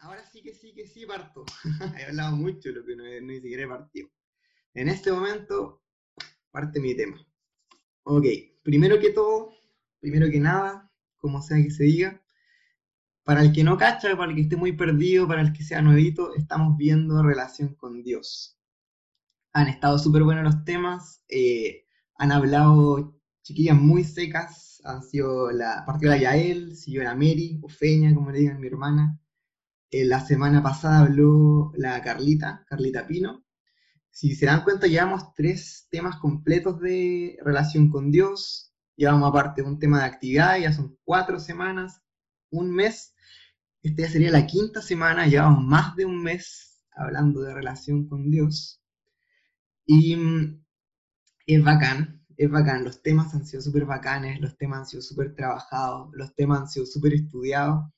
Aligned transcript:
ahora 0.00 0.24
sí 0.30 0.42
que 0.42 0.54
sí 0.54 0.74
que 0.74 0.86
sí 0.86 1.06
parto. 1.06 1.44
he 1.98 2.04
hablado 2.04 2.36
mucho, 2.36 2.70
lo 2.70 2.84
que 2.84 2.96
no, 2.96 3.04
ni 3.04 3.40
siquiera 3.40 3.64
he 3.64 3.68
partido. 3.68 4.08
En 4.74 4.88
este 4.88 5.12
momento 5.12 5.82
parte 6.50 6.80
mi 6.80 6.94
tema. 6.94 7.16
Ok, 8.04 8.24
primero 8.62 8.98
que 8.98 9.10
todo, 9.10 9.52
primero 10.00 10.30
que 10.30 10.40
nada, 10.40 10.90
como 11.18 11.42
sea 11.42 11.62
que 11.62 11.70
se 11.70 11.84
diga, 11.84 12.22
para 13.24 13.42
el 13.42 13.52
que 13.52 13.62
no 13.62 13.76
cacha, 13.76 14.16
para 14.16 14.30
el 14.30 14.36
que 14.36 14.42
esté 14.42 14.56
muy 14.56 14.72
perdido, 14.72 15.28
para 15.28 15.42
el 15.42 15.52
que 15.52 15.62
sea 15.62 15.82
nuevito, 15.82 16.34
estamos 16.34 16.76
viendo 16.76 17.22
relación 17.22 17.74
con 17.74 18.02
Dios. 18.02 18.58
Han 19.52 19.68
estado 19.68 19.98
súper 19.98 20.22
buenos 20.22 20.44
los 20.44 20.64
temas, 20.64 21.22
eh, 21.28 21.84
han 22.16 22.32
hablado 22.32 23.20
chiquillas 23.42 23.76
muy 23.76 24.04
secas, 24.04 24.80
han 24.84 25.02
sido 25.02 25.50
la 25.50 25.84
partido 25.86 26.12
la 26.12 26.18
Yael, 26.18 26.76
siguió 26.76 27.02
la 27.02 27.14
Mary, 27.14 27.60
o 27.62 27.68
Feña, 27.68 28.14
como 28.14 28.30
le 28.30 28.40
digan 28.40 28.60
mi 28.60 28.66
hermana. 28.66 29.20
Eh, 29.92 30.04
la 30.04 30.20
semana 30.20 30.62
pasada 30.62 31.00
habló 31.00 31.72
la 31.74 32.00
Carlita, 32.02 32.64
Carlita 32.68 33.06
Pino. 33.06 33.44
Si 34.10 34.34
se 34.36 34.46
dan 34.46 34.62
cuenta, 34.62 34.86
llevamos 34.86 35.34
tres 35.34 35.88
temas 35.90 36.16
completos 36.16 36.80
de 36.80 37.38
relación 37.42 37.90
con 37.90 38.10
Dios. 38.12 38.72
Llevamos 38.96 39.28
aparte 39.30 39.62
un 39.62 39.78
tema 39.78 40.00
de 40.00 40.04
actividad, 40.04 40.58
ya 40.58 40.72
son 40.72 40.96
cuatro 41.04 41.40
semanas, 41.40 42.02
un 42.50 42.70
mes. 42.70 43.14
Esta 43.82 44.02
ya 44.02 44.10
sería 44.10 44.30
la 44.30 44.46
quinta 44.46 44.82
semana, 44.82 45.26
llevamos 45.26 45.64
más 45.64 45.96
de 45.96 46.04
un 46.04 46.22
mes 46.22 46.84
hablando 46.92 47.40
de 47.40 47.54
relación 47.54 48.06
con 48.08 48.30
Dios. 48.30 48.80
Y 49.86 50.14
mm, 50.16 50.64
es 51.46 51.64
bacán, 51.64 52.24
es 52.36 52.50
bacán. 52.50 52.84
Los 52.84 53.02
temas 53.02 53.34
han 53.34 53.44
sido 53.44 53.62
súper 53.62 53.86
bacanes, 53.86 54.40
los 54.40 54.56
temas 54.56 54.80
han 54.80 54.86
sido 54.86 55.02
súper 55.02 55.34
trabajados, 55.34 56.10
los 56.12 56.34
temas 56.34 56.60
han 56.60 56.68
sido 56.68 56.86
súper 56.86 57.14
estudiados. 57.14 57.90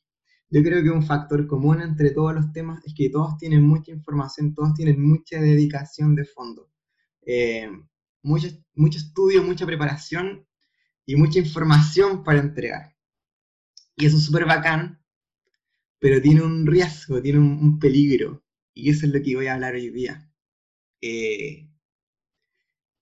Yo 0.52 0.62
creo 0.62 0.82
que 0.82 0.90
un 0.90 1.02
factor 1.02 1.46
común 1.46 1.80
entre 1.80 2.10
todos 2.10 2.34
los 2.34 2.52
temas 2.52 2.84
es 2.84 2.92
que 2.94 3.08
todos 3.08 3.38
tienen 3.38 3.62
mucha 3.62 3.90
información, 3.90 4.54
todos 4.54 4.74
tienen 4.74 5.00
mucha 5.00 5.40
dedicación 5.40 6.14
de 6.14 6.26
fondo. 6.26 6.70
Eh, 7.22 7.70
mucho, 8.22 8.48
mucho 8.74 8.98
estudio, 8.98 9.42
mucha 9.42 9.64
preparación 9.64 10.46
y 11.06 11.16
mucha 11.16 11.38
información 11.38 12.22
para 12.22 12.40
entregar. 12.40 12.94
Y 13.96 14.04
eso 14.04 14.18
es 14.18 14.24
súper 14.24 14.44
bacán, 14.44 15.02
pero 15.98 16.20
tiene 16.20 16.42
un 16.42 16.66
riesgo, 16.66 17.22
tiene 17.22 17.38
un, 17.38 17.78
peligro. 17.78 18.44
Y 18.74 18.90
eso 18.90 19.06
es 19.06 19.12
lo 19.12 19.22
que 19.22 19.34
voy 19.34 19.46
a 19.46 19.54
hablar 19.54 19.72
hoy 19.72 19.88
día. 19.88 20.30
Eh, 21.00 21.66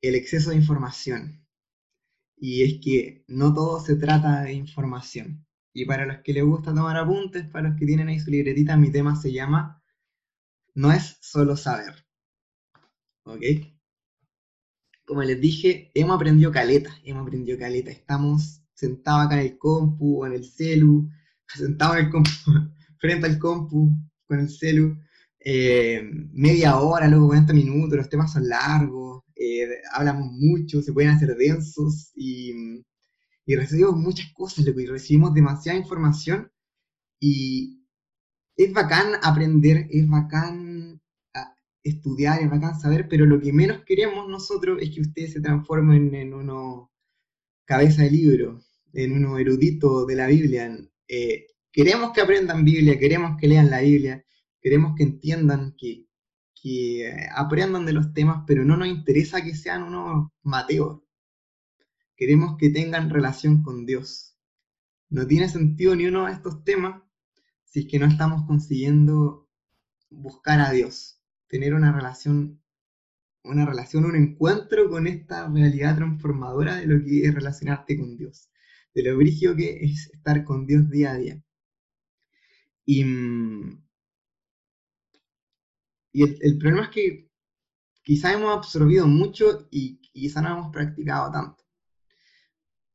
el 0.03 0.15
exceso 0.15 0.51
de 0.51 0.57
información. 0.57 1.45
Y 2.37 2.63
es 2.63 2.81
que 2.81 3.25
no 3.27 3.53
todo 3.53 3.81
se 3.81 3.97
trata 3.97 4.43
de 4.43 4.53
información. 4.53 5.45
Y 5.73 5.85
para 5.85 6.07
los 6.07 6.19
que 6.19 6.33
les 6.33 6.45
gusta 6.45 6.75
tomar 6.75 6.97
apuntes, 6.97 7.47
para 7.49 7.69
los 7.69 7.79
que 7.79 7.87
tienen 7.87 8.09
ahí 8.09 8.19
su 8.19 8.31
libretita, 8.31 8.77
mi 8.77 8.91
tema 8.91 9.17
se 9.17 9.33
llama 9.33 9.83
No 10.75 10.93
es 10.93 11.19
solo 11.21 11.57
saber. 11.57 12.07
¿Ok? 13.25 13.43
Como 15.05 15.23
les 15.23 15.41
dije, 15.41 15.91
hemos 15.95 16.17
aprendido 16.17 16.51
caleta, 16.53 16.91
hemos 17.05 17.27
aprendido 17.27 17.59
caleta. 17.59 17.91
Estamos 17.91 18.63
sentados 18.75 19.27
acá 19.27 19.41
en 19.41 19.47
el 19.47 19.59
compu, 19.59 20.25
en 20.25 20.33
el 20.33 20.45
celu, 20.45 21.09
sentados 21.47 21.97
en 21.99 22.05
el 22.07 22.11
compu, 22.11 22.31
frente 22.99 23.27
al 23.27 23.39
compu, 23.39 23.91
con 24.27 24.41
el 24.41 24.49
celu, 24.49 24.97
eh, 25.41 26.03
media 26.33 26.79
hora, 26.79 27.09
luego 27.09 27.29
40 27.29 27.53
minutos, 27.53 27.97
los 27.97 28.09
temas 28.09 28.33
son 28.33 28.49
largos, 28.49 29.23
eh, 29.35 29.67
hablamos 29.93 30.33
mucho, 30.33 30.83
se 30.83 30.93
pueden 30.93 31.11
hacer 31.11 31.35
densos 31.37 32.13
y 32.15 32.83
y 33.47 33.57
recibimos 33.57 33.97
muchas 33.97 34.33
cosas, 34.33 34.67
y 34.67 34.87
recibimos 34.87 35.35
demasiada 35.35 35.79
información 35.79 36.51
y 37.21 37.81
es 38.57 38.73
bacán 38.73 39.15
aprender, 39.23 39.87
es 39.91 40.09
bacán 40.09 41.01
ah, 41.35 41.55
estudiar, 41.83 42.43
es 42.43 42.51
bacán 42.51 42.79
saber, 42.79 43.09
pero 43.09 43.27
lo 43.27 43.41
que 43.41 43.53
menos 43.53 43.83
queremos 43.87 44.29
nosotros 44.29 44.79
es 44.83 44.91
que 44.95 45.01
ustedes 45.01 45.33
se 45.33 45.41
transformen 45.41 46.15
en 46.15 46.35
uno 46.35 46.91
cabeza 47.65 48.03
de 48.03 48.11
libro, 48.11 48.61
en 48.93 49.13
uno 49.13 49.39
erudito 49.39 50.05
de 50.07 50.17
la 50.17 50.27
Biblia. 50.27 50.77
Eh, 51.09 51.47
queremos 51.73 52.13
que 52.13 52.21
aprendan 52.21 52.65
Biblia, 52.65 52.99
queremos 52.99 53.37
que 53.41 53.49
lean 53.49 53.71
la 53.71 53.81
Biblia, 53.81 54.25
queremos 54.61 54.95
que 54.97 55.05
entiendan, 55.05 55.75
que, 55.79 56.07
que 56.61 57.09
eh, 57.09 57.29
aprendan 57.35 57.87
de 57.87 57.93
los 57.93 58.13
temas, 58.13 58.45
pero 58.47 58.65
no 58.65 58.77
nos 58.77 58.89
interesa 58.89 59.43
que 59.43 59.55
sean 59.55 59.85
unos 59.85 60.31
Mateos, 60.43 61.01
queremos 62.21 62.59
que 62.59 62.69
tengan 62.69 63.09
relación 63.09 63.63
con 63.63 63.87
Dios. 63.87 64.37
No 65.09 65.27
tiene 65.27 65.49
sentido 65.49 65.97
ni 65.97 66.05
uno 66.05 66.27
de 66.27 66.33
estos 66.33 66.63
temas 66.65 67.03
si 67.65 67.81
es 67.81 67.87
que 67.87 67.99
no 67.99 68.05
estamos 68.05 68.47
consiguiendo 68.47 69.49
buscar 70.11 70.61
a 70.61 70.71
Dios, 70.71 71.23
tener 71.49 71.73
una 71.73 71.93
relación, 71.93 72.61
una 73.43 73.65
relación, 73.65 74.05
un 74.05 74.17
encuentro 74.17 74.91
con 74.91 75.07
esta 75.07 75.49
realidad 75.49 75.97
transformadora 75.97 76.77
de 76.77 76.87
lo 76.87 77.03
que 77.03 77.25
es 77.25 77.35
relacionarte 77.35 77.99
con 77.99 78.19
Dios, 78.19 78.51
de 78.95 79.05
lo 79.05 79.17
brígido 79.17 79.57
que 79.57 79.83
es 79.83 80.11
estar 80.13 80.45
con 80.45 80.67
Dios 80.67 80.91
día 80.91 81.13
a 81.13 81.17
día. 81.17 81.43
Y, 82.85 83.01
el, 86.13 86.59
problema 86.59 86.83
es 86.83 86.91
que 86.91 87.31
quizá 88.03 88.35
hemos 88.35 88.55
absorbido 88.55 89.07
mucho 89.07 89.69
y 89.71 90.03
quizá 90.13 90.43
no 90.43 90.51
hemos 90.51 90.71
practicado 90.71 91.33
tanto. 91.33 91.70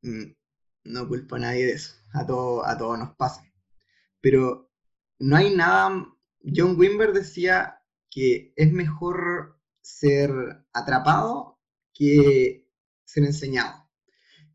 Mm, 0.05 0.35
no 0.85 1.07
culpo 1.07 1.35
a 1.35 1.39
nadie 1.39 1.65
de 1.65 1.73
eso, 1.73 1.95
a 2.13 2.25
todo, 2.25 2.65
a 2.65 2.77
todos 2.77 2.99
nos 2.99 3.15
pasa. 3.15 3.43
Pero 4.21 4.71
no 5.19 5.35
hay 5.35 5.55
nada, 5.55 6.05
John 6.55 6.79
Wimber 6.79 7.11
decía 7.13 7.81
que 8.11 8.53
es 8.55 8.71
mejor 8.71 9.59
ser 9.81 10.31
atrapado 10.73 11.59
que 11.93 12.67
ser 13.05 13.23
enseñado. 13.25 13.89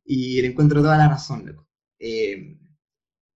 Y 0.05 0.41
le 0.43 0.49
encuentro 0.49 0.83
toda 0.83 0.99
la 0.99 1.09
razón, 1.09 1.67
eh, 1.99 2.59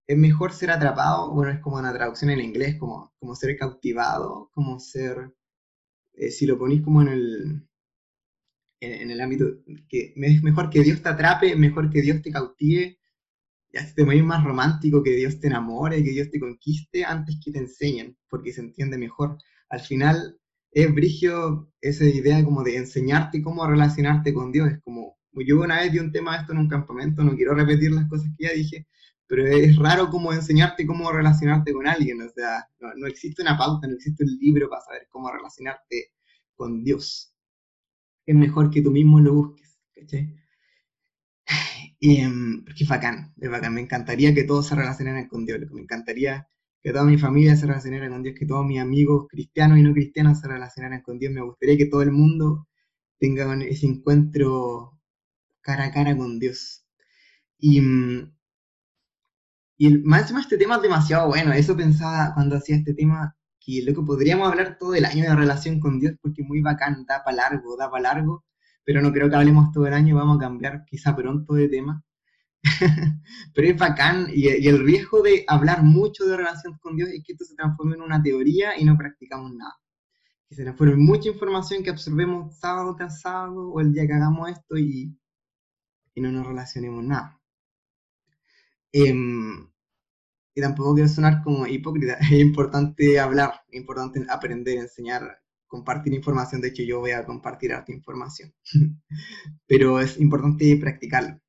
es 0.07 0.19
mejor 0.19 0.53
ser 0.53 0.71
atrapado, 0.71 1.33
bueno, 1.33 1.53
es 1.53 1.61
como 1.61 1.79
una 1.79 1.93
traducción 1.93 2.31
en 2.31 2.41
inglés, 2.41 2.77
como, 2.79 3.13
como 3.19 3.35
ser 3.35 3.57
cautivado, 3.57 4.51
como 4.55 4.79
ser, 4.81 5.35
eh, 6.15 6.31
si 6.31 6.47
lo 6.47 6.59
ponís 6.59 6.83
como 6.83 7.03
en 7.03 7.09
el, 7.09 7.69
en, 8.85 9.11
el 9.11 9.21
ámbito 9.21 9.47
que 9.89 10.15
es 10.17 10.43
mejor 10.43 10.71
que 10.71 10.83
Dios 10.83 11.03
te 11.03 11.09
atrape, 11.09 11.57
mejor 11.57 11.91
que 11.91 12.03
Dios 12.03 12.23
te 12.23 12.31
cautive, 12.31 12.99
ya 13.73 13.85
se 13.85 13.95
te 13.95 14.05
mueve 14.05 14.23
más 14.23 14.45
romántico 14.45 15.03
que 15.03 15.17
Dios 15.17 15.41
te 15.41 15.49
enamore, 15.49 16.03
que 16.05 16.11
Dios 16.11 16.31
te 16.31 16.39
conquiste 16.39 17.05
antes 17.05 17.37
que 17.45 17.51
te 17.51 17.59
enseñen, 17.59 18.17
porque 18.29 18.53
se 18.53 18.61
entiende 18.61 18.97
mejor. 18.97 19.37
Al 19.69 19.81
final 19.81 20.39
es 20.71 20.95
brigio 20.95 21.73
esa 21.81 22.05
idea 22.05 22.45
como 22.45 22.63
de 22.63 22.77
enseñarte 22.77 23.43
cómo 23.43 23.67
relacionarte 23.67 24.33
con 24.33 24.53
Dios, 24.53 24.71
es 24.71 24.81
como, 24.83 25.19
yo 25.33 25.61
una 25.61 25.81
vez 25.81 25.93
di 25.93 25.99
un 25.99 26.13
tema 26.13 26.33
de 26.35 26.43
esto 26.43 26.53
en 26.53 26.59
un 26.59 26.69
campamento, 26.69 27.25
no 27.25 27.35
quiero 27.35 27.55
repetir 27.55 27.91
las 27.91 28.09
cosas 28.09 28.29
que 28.37 28.45
ya 28.45 28.53
dije, 28.53 28.87
pero 29.27 29.47
es 29.47 29.77
raro 29.77 30.11
como 30.11 30.33
enseñarte 30.33 30.87
cómo 30.87 31.11
relacionarte 31.11 31.73
con 31.73 31.87
alguien, 31.87 32.23
o 32.23 32.29
sea, 32.29 32.69
no, 32.79 32.95
no 32.95 33.07
existe 33.07 33.43
una 33.43 33.59
pauta, 33.59 33.89
no 33.89 33.95
existe 33.95 34.25
un 34.25 34.37
libro 34.39 34.69
para 34.69 34.83
saber 34.83 35.09
cómo 35.11 35.31
relacionarte 35.33 36.13
con 36.55 36.85
Dios 36.85 37.34
es 38.27 38.35
mejor 38.35 38.71
que 38.71 38.83
tú 38.83 38.91
mismo 38.91 39.21
lo 39.21 39.35
busques, 39.35 39.79
¿cachai? 39.95 40.35
Y, 42.01 42.19
em, 42.21 42.65
porque 42.65 42.85
es 42.85 42.89
bacán, 42.89 43.33
es 43.41 43.51
bacán. 43.51 43.75
Me 43.75 43.81
encantaría 43.81 44.35
que 44.35 44.45
todos 44.45 44.67
se 44.67 44.75
relacionaran 44.75 45.27
con 45.29 45.47
Dios, 45.47 45.61
me 45.73 45.81
encantaría 45.83 46.47
que 46.83 46.93
toda 46.93 47.05
mi 47.05 47.17
familia 47.19 47.57
se 47.57 47.67
relacionara 47.67 48.11
con 48.11 48.23
Dios, 48.23 48.37
que 48.39 48.47
todos 48.47 48.67
mis 48.67 48.79
amigos 48.79 49.27
cristianos 49.29 49.79
y 49.79 49.83
no 49.83 49.95
cristianos 49.95 50.41
se 50.41 50.49
relacionaran 50.49 51.01
con 51.03 51.19
Dios. 51.19 51.33
Me 51.33 51.41
gustaría 51.41 51.79
que 51.79 51.87
todo 51.87 52.03
el 52.03 52.13
mundo 52.13 52.69
tenga 53.19 53.55
ese 53.65 53.87
encuentro 53.87 55.01
cara 55.63 55.87
a 55.87 55.93
cara 55.93 56.17
con 56.17 56.39
Dios. 56.39 56.85
Y, 57.59 57.79
em, 57.79 58.33
y 59.79 59.99
más 59.99 60.23
encima 60.23 60.41
este 60.41 60.59
tema 60.59 60.77
es 60.77 60.83
demasiado 60.83 61.29
bueno. 61.29 61.53
Eso 61.53 61.77
pensaba 61.77 62.33
cuando 62.35 62.57
hacía 62.57 62.77
este 62.77 62.95
tema, 62.95 63.37
que 63.65 63.83
lo 63.83 63.95
que 63.95 64.03
podríamos 64.03 64.49
hablar 64.51 64.77
todo 64.79 64.95
el 64.95 65.05
año 65.05 65.25
de 65.25 65.35
relación 65.35 65.81
con 65.81 65.99
Dios, 65.99 66.15
porque 66.21 66.43
muy 66.43 66.61
bacán, 66.61 67.05
da 67.07 67.23
para 67.25 67.37
largo, 67.37 67.77
da 67.77 67.91
para 67.91 68.15
largo, 68.15 68.45
pero 68.85 69.01
no 69.01 69.13
creo 69.13 69.31
que 69.31 69.37
hablemos 69.37 69.73
todo 69.73 69.87
el 69.87 69.95
año, 69.95 70.17
vamos 70.17 70.37
a 70.37 70.41
cambiar 70.41 70.85
quizá 70.85 71.17
pronto 71.17 71.55
de 71.55 71.69
tema. 71.69 72.05
pero 73.55 73.69
es 73.69 73.79
bacán, 73.79 74.27
y, 74.33 74.49
el 74.49 74.85
riesgo 74.85 75.23
de 75.23 75.45
hablar 75.49 75.83
mucho 75.83 76.25
de 76.25 76.37
relación 76.37 76.79
con 76.79 76.97
Dios 76.97 77.09
es 77.11 77.23
que 77.25 77.33
esto 77.33 77.45
se 77.45 77.55
transforme 77.55 77.97
en 77.97 78.03
una 78.03 78.23
teoría 78.23 78.79
y 78.79 78.85
no 78.85 78.97
practicamos 78.97 79.53
nada. 79.55 79.75
Que 80.49 80.55
se 80.55 80.65
nos 80.65 80.77
fuera 80.77 80.95
mucha 80.97 81.29
información 81.31 81.83
que 81.83 81.91
absorbemos 81.91 82.59
sábado 82.59 82.95
tras 82.97 83.21
sábado 83.21 83.71
o 83.71 83.81
el 83.81 83.93
día 83.93 84.07
que 84.07 84.13
hagamos 84.13 84.51
esto 84.51 84.77
y, 84.77 85.17
y 86.15 86.21
no 86.21 86.31
nos 86.31 86.47
relacionemos 86.47 87.03
nada. 87.03 87.41
Em, 88.93 89.69
y 90.55 90.61
tampoco 90.61 90.95
quiero 90.95 91.09
sonar 91.09 91.43
como 91.43 91.67
hipócrita, 91.67 92.15
es 92.21 92.33
importante 92.33 93.19
hablar, 93.19 93.63
es 93.69 93.81
importante 93.81 94.25
aprender, 94.29 94.79
enseñar, 94.79 95.39
compartir 95.67 96.13
información, 96.15 96.61
de 96.61 96.69
hecho 96.69 96.83
yo 96.85 97.01
voy 97.01 97.11
a 97.11 97.25
compartir 97.25 97.73
esta 97.73 97.93
información, 97.93 98.55
pero 99.67 100.01
es 100.01 100.19
importante 100.21 100.77
practicarlo. 100.81 101.41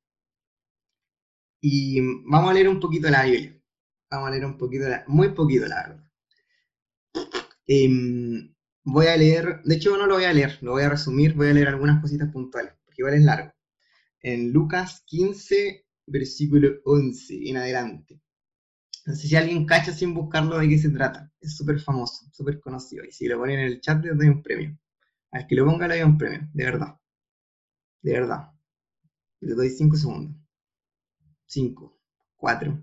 Y 1.60 2.00
vamos 2.24 2.50
a 2.50 2.54
leer 2.54 2.68
un 2.68 2.80
poquito 2.80 3.08
la 3.08 3.24
Biblia, 3.24 3.60
vamos 4.10 4.28
a 4.28 4.30
leer 4.32 4.44
un 4.44 4.58
poquito, 4.58 4.86
muy 5.06 5.30
poquito 5.30 5.66
la 5.66 5.76
verdad. 5.76 6.06
Em, 7.66 8.54
voy 8.84 9.06
a 9.06 9.16
leer, 9.16 9.62
de 9.64 9.74
hecho 9.74 9.96
no 9.96 10.06
lo 10.06 10.14
voy 10.14 10.24
a 10.24 10.32
leer, 10.32 10.58
lo 10.62 10.72
voy 10.72 10.82
a 10.82 10.88
resumir, 10.90 11.34
voy 11.34 11.48
a 11.48 11.52
leer 11.54 11.68
algunas 11.68 12.00
cositas 12.00 12.30
puntuales, 12.30 12.72
porque 12.84 13.02
igual 13.02 13.14
es 13.14 13.24
largo. 13.24 13.52
En 14.20 14.52
Lucas 14.52 15.02
15, 15.06 15.86
versículo 16.06 16.68
11 16.84 17.48
en 17.50 17.56
adelante. 17.56 18.20
No 19.06 19.14
sé 19.14 19.28
si 19.28 19.36
alguien 19.36 19.66
cacha 19.66 19.92
sin 19.92 20.12
buscarlo 20.14 20.58
de 20.58 20.68
qué 20.68 20.78
se 20.78 20.90
trata. 20.90 21.30
Es 21.40 21.56
súper 21.56 21.78
famoso, 21.80 22.26
súper 22.32 22.60
conocido. 22.60 23.04
Y 23.04 23.12
si 23.12 23.28
lo 23.28 23.38
ponen 23.38 23.60
en 23.60 23.66
el 23.66 23.80
chat, 23.80 24.04
les 24.04 24.18
doy 24.18 24.28
un 24.28 24.42
premio. 24.42 24.76
Al 25.30 25.46
que 25.46 25.54
lo 25.54 25.64
ponga, 25.64 25.86
le 25.86 25.96
doy 25.96 26.04
un 26.04 26.18
premio, 26.18 26.48
de 26.52 26.64
verdad. 26.64 26.98
De 28.02 28.12
verdad. 28.12 28.52
Le 29.40 29.54
doy 29.54 29.70
5 29.70 29.96
segundos. 29.96 30.36
5, 31.46 32.00
4, 32.36 32.82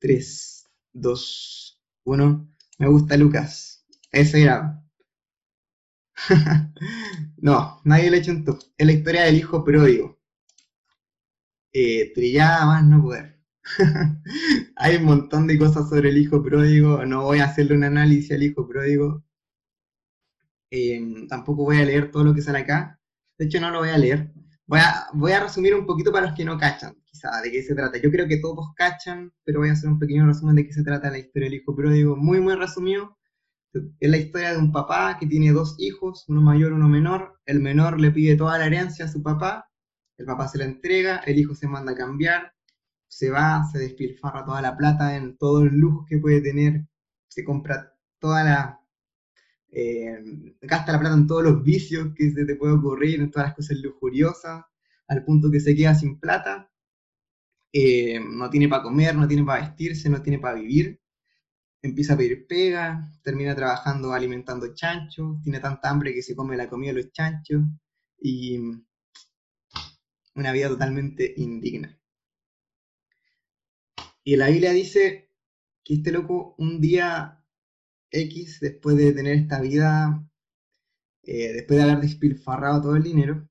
3, 0.00 0.66
2, 0.92 1.82
1. 2.04 2.54
Me 2.78 2.88
gusta 2.88 3.16
Lucas. 3.16 3.86
Ese 4.10 4.42
era. 4.42 4.84
no, 7.36 7.80
nadie 7.84 8.10
le 8.10 8.18
hecho 8.18 8.32
un 8.32 8.44
top. 8.44 8.60
Es 8.76 8.86
la 8.86 8.92
historia 8.92 9.22
del 9.22 9.36
hijo 9.36 9.64
pródigo. 9.64 10.18
Eh, 11.72 12.12
trillada 12.12 12.66
más 12.66 12.84
no 12.84 13.02
poder. 13.02 13.39
Hay 14.76 14.96
un 14.96 15.04
montón 15.04 15.46
de 15.46 15.58
cosas 15.58 15.88
sobre 15.88 16.10
el 16.10 16.18
hijo 16.18 16.42
pródigo. 16.42 17.04
No 17.06 17.24
voy 17.24 17.40
a 17.40 17.44
hacerle 17.44 17.76
un 17.76 17.84
análisis 17.84 18.32
al 18.32 18.42
hijo 18.42 18.66
pródigo. 18.66 19.24
Em, 20.70 21.26
tampoco 21.28 21.64
voy 21.64 21.78
a 21.78 21.84
leer 21.84 22.10
todo 22.10 22.24
lo 22.24 22.34
que 22.34 22.42
sale 22.42 22.60
acá. 22.60 23.00
De 23.38 23.46
hecho, 23.46 23.60
no 23.60 23.70
lo 23.70 23.80
voy 23.80 23.90
a 23.90 23.98
leer. 23.98 24.32
Voy 24.66 24.80
a, 24.80 25.06
voy 25.14 25.32
a 25.32 25.40
resumir 25.40 25.74
un 25.74 25.86
poquito 25.86 26.12
para 26.12 26.26
los 26.26 26.36
que 26.36 26.44
no 26.44 26.56
cachan, 26.58 26.94
quizá, 27.04 27.40
de 27.42 27.50
qué 27.50 27.62
se 27.62 27.74
trata. 27.74 27.98
Yo 27.98 28.10
creo 28.10 28.28
que 28.28 28.38
todos 28.38 28.72
cachan, 28.76 29.32
pero 29.44 29.60
voy 29.60 29.70
a 29.70 29.72
hacer 29.72 29.90
un 29.90 29.98
pequeño 29.98 30.26
resumen 30.26 30.56
de 30.56 30.66
qué 30.66 30.72
se 30.72 30.84
trata 30.84 31.10
la 31.10 31.18
historia 31.18 31.48
del 31.48 31.60
hijo 31.60 31.74
pródigo. 31.74 32.16
Muy, 32.16 32.40
muy 32.40 32.54
resumido. 32.54 33.16
Es 33.72 34.10
la 34.10 34.16
historia 34.16 34.52
de 34.52 34.58
un 34.58 34.72
papá 34.72 35.16
que 35.18 35.26
tiene 35.26 35.52
dos 35.52 35.76
hijos, 35.78 36.24
uno 36.28 36.40
mayor, 36.40 36.72
uno 36.72 36.88
menor. 36.88 37.40
El 37.46 37.60
menor 37.60 38.00
le 38.00 38.10
pide 38.10 38.36
toda 38.36 38.58
la 38.58 38.66
herencia 38.66 39.04
a 39.04 39.08
su 39.08 39.22
papá, 39.22 39.68
el 40.18 40.26
papá 40.26 40.48
se 40.48 40.58
la 40.58 40.64
entrega, 40.64 41.18
el 41.18 41.38
hijo 41.38 41.54
se 41.54 41.68
manda 41.68 41.92
a 41.92 41.94
cambiar, 41.96 42.52
se 43.10 43.28
va, 43.28 43.64
se 43.70 43.78
despilfarra 43.80 44.44
toda 44.44 44.62
la 44.62 44.76
plata 44.76 45.16
en 45.16 45.36
todo 45.36 45.62
el 45.62 45.74
lujo 45.76 46.06
que 46.08 46.18
puede 46.18 46.40
tener, 46.40 46.86
se 47.28 47.44
compra 47.44 47.92
toda 48.18 48.44
la... 48.44 48.80
Eh, 49.72 50.18
gasta 50.62 50.92
la 50.92 51.00
plata 51.00 51.16
en 51.16 51.26
todos 51.26 51.44
los 51.44 51.62
vicios 51.62 52.14
que 52.14 52.30
se 52.30 52.44
te 52.44 52.56
puede 52.56 52.74
ocurrir, 52.74 53.20
en 53.20 53.30
todas 53.30 53.48
las 53.48 53.56
cosas 53.56 53.78
lujuriosas, 53.78 54.64
al 55.08 55.24
punto 55.24 55.50
que 55.50 55.60
se 55.60 55.74
queda 55.74 55.94
sin 55.94 56.20
plata, 56.20 56.70
eh, 57.72 58.20
no 58.20 58.48
tiene 58.48 58.68
para 58.68 58.82
comer, 58.82 59.14
no 59.16 59.26
tiene 59.28 59.44
para 59.44 59.62
vestirse, 59.62 60.08
no 60.08 60.22
tiene 60.22 60.38
para 60.38 60.54
vivir, 60.54 61.00
empieza 61.82 62.14
a 62.14 62.16
pedir 62.16 62.46
pega, 62.46 63.10
termina 63.22 63.56
trabajando 63.56 64.12
alimentando 64.12 64.72
chanchos, 64.74 65.42
tiene 65.42 65.58
tanta 65.58 65.90
hambre 65.90 66.14
que 66.14 66.22
se 66.22 66.36
come 66.36 66.56
la 66.56 66.68
comida 66.68 66.92
de 66.92 67.02
los 67.02 67.12
chanchos 67.12 67.62
y 68.20 68.58
una 70.34 70.52
vida 70.52 70.68
totalmente 70.68 71.34
indigna. 71.36 71.99
Y 74.24 74.36
la 74.36 74.48
Biblia 74.48 74.72
dice 74.72 75.30
que 75.84 75.94
este 75.94 76.12
loco 76.12 76.54
un 76.58 76.80
día 76.80 77.42
X, 78.10 78.60
después 78.60 78.96
de 78.96 79.12
tener 79.12 79.36
esta 79.36 79.60
vida, 79.60 80.26
eh, 81.22 81.52
después 81.52 81.78
de 81.78 81.84
haber 81.84 82.00
despilfarrado 82.00 82.82
todo 82.82 82.96
el 82.96 83.02
dinero, 83.02 83.48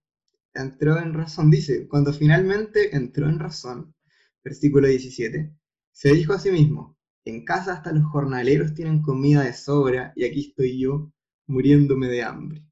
entró 0.54 1.00
en 1.00 1.13
razón, 1.13 1.50
dice, 1.50 1.88
cuando 1.88 2.13
finalmente 2.13 2.95
entró 2.95 3.30
en 3.30 3.39
razón, 3.39 3.95
versículo 4.44 4.88
17, 4.88 5.54
se 5.92 6.13
dijo 6.13 6.33
a 6.33 6.39
sí 6.39 6.51
mismo, 6.51 6.98
en 7.25 7.45
casa 7.45 7.74
hasta 7.74 7.92
los 7.92 8.06
jornaleros 8.06 8.74
tienen 8.74 9.01
comida 9.01 9.44
de 9.44 9.54
sobra 9.54 10.13
y 10.15 10.25
aquí 10.25 10.50
estoy 10.50 10.80
yo 10.80 11.12
muriéndome 11.48 12.07
de 12.07 12.24
hambre. 12.24 12.63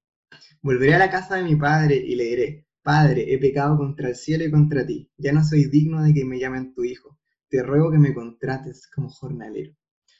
Volveré 0.61 0.95
a 0.95 0.99
la 0.99 1.09
casa 1.09 1.35
de 1.35 1.43
mi 1.43 1.55
padre 1.55 1.95
y 1.97 2.15
le 2.15 2.23
diré, 2.25 2.67
Padre, 2.81 3.33
he 3.33 3.37
pecado 3.37 3.75
contra 3.75 4.07
el 4.07 4.15
cielo 4.15 4.45
y 4.45 4.51
contra 4.51 4.85
ti, 4.85 5.11
ya 5.17 5.33
no 5.33 5.43
soy 5.43 5.65
digno 5.65 6.01
de 6.03 6.13
que 6.13 6.23
me 6.23 6.39
llamen 6.39 6.73
tu 6.73 6.85
hijo, 6.85 7.16
te 7.49 7.63
ruego 7.63 7.91
que 7.91 7.97
me 7.97 8.13
contrates 8.13 8.87
como 8.93 9.09
jornalero. 9.09 9.73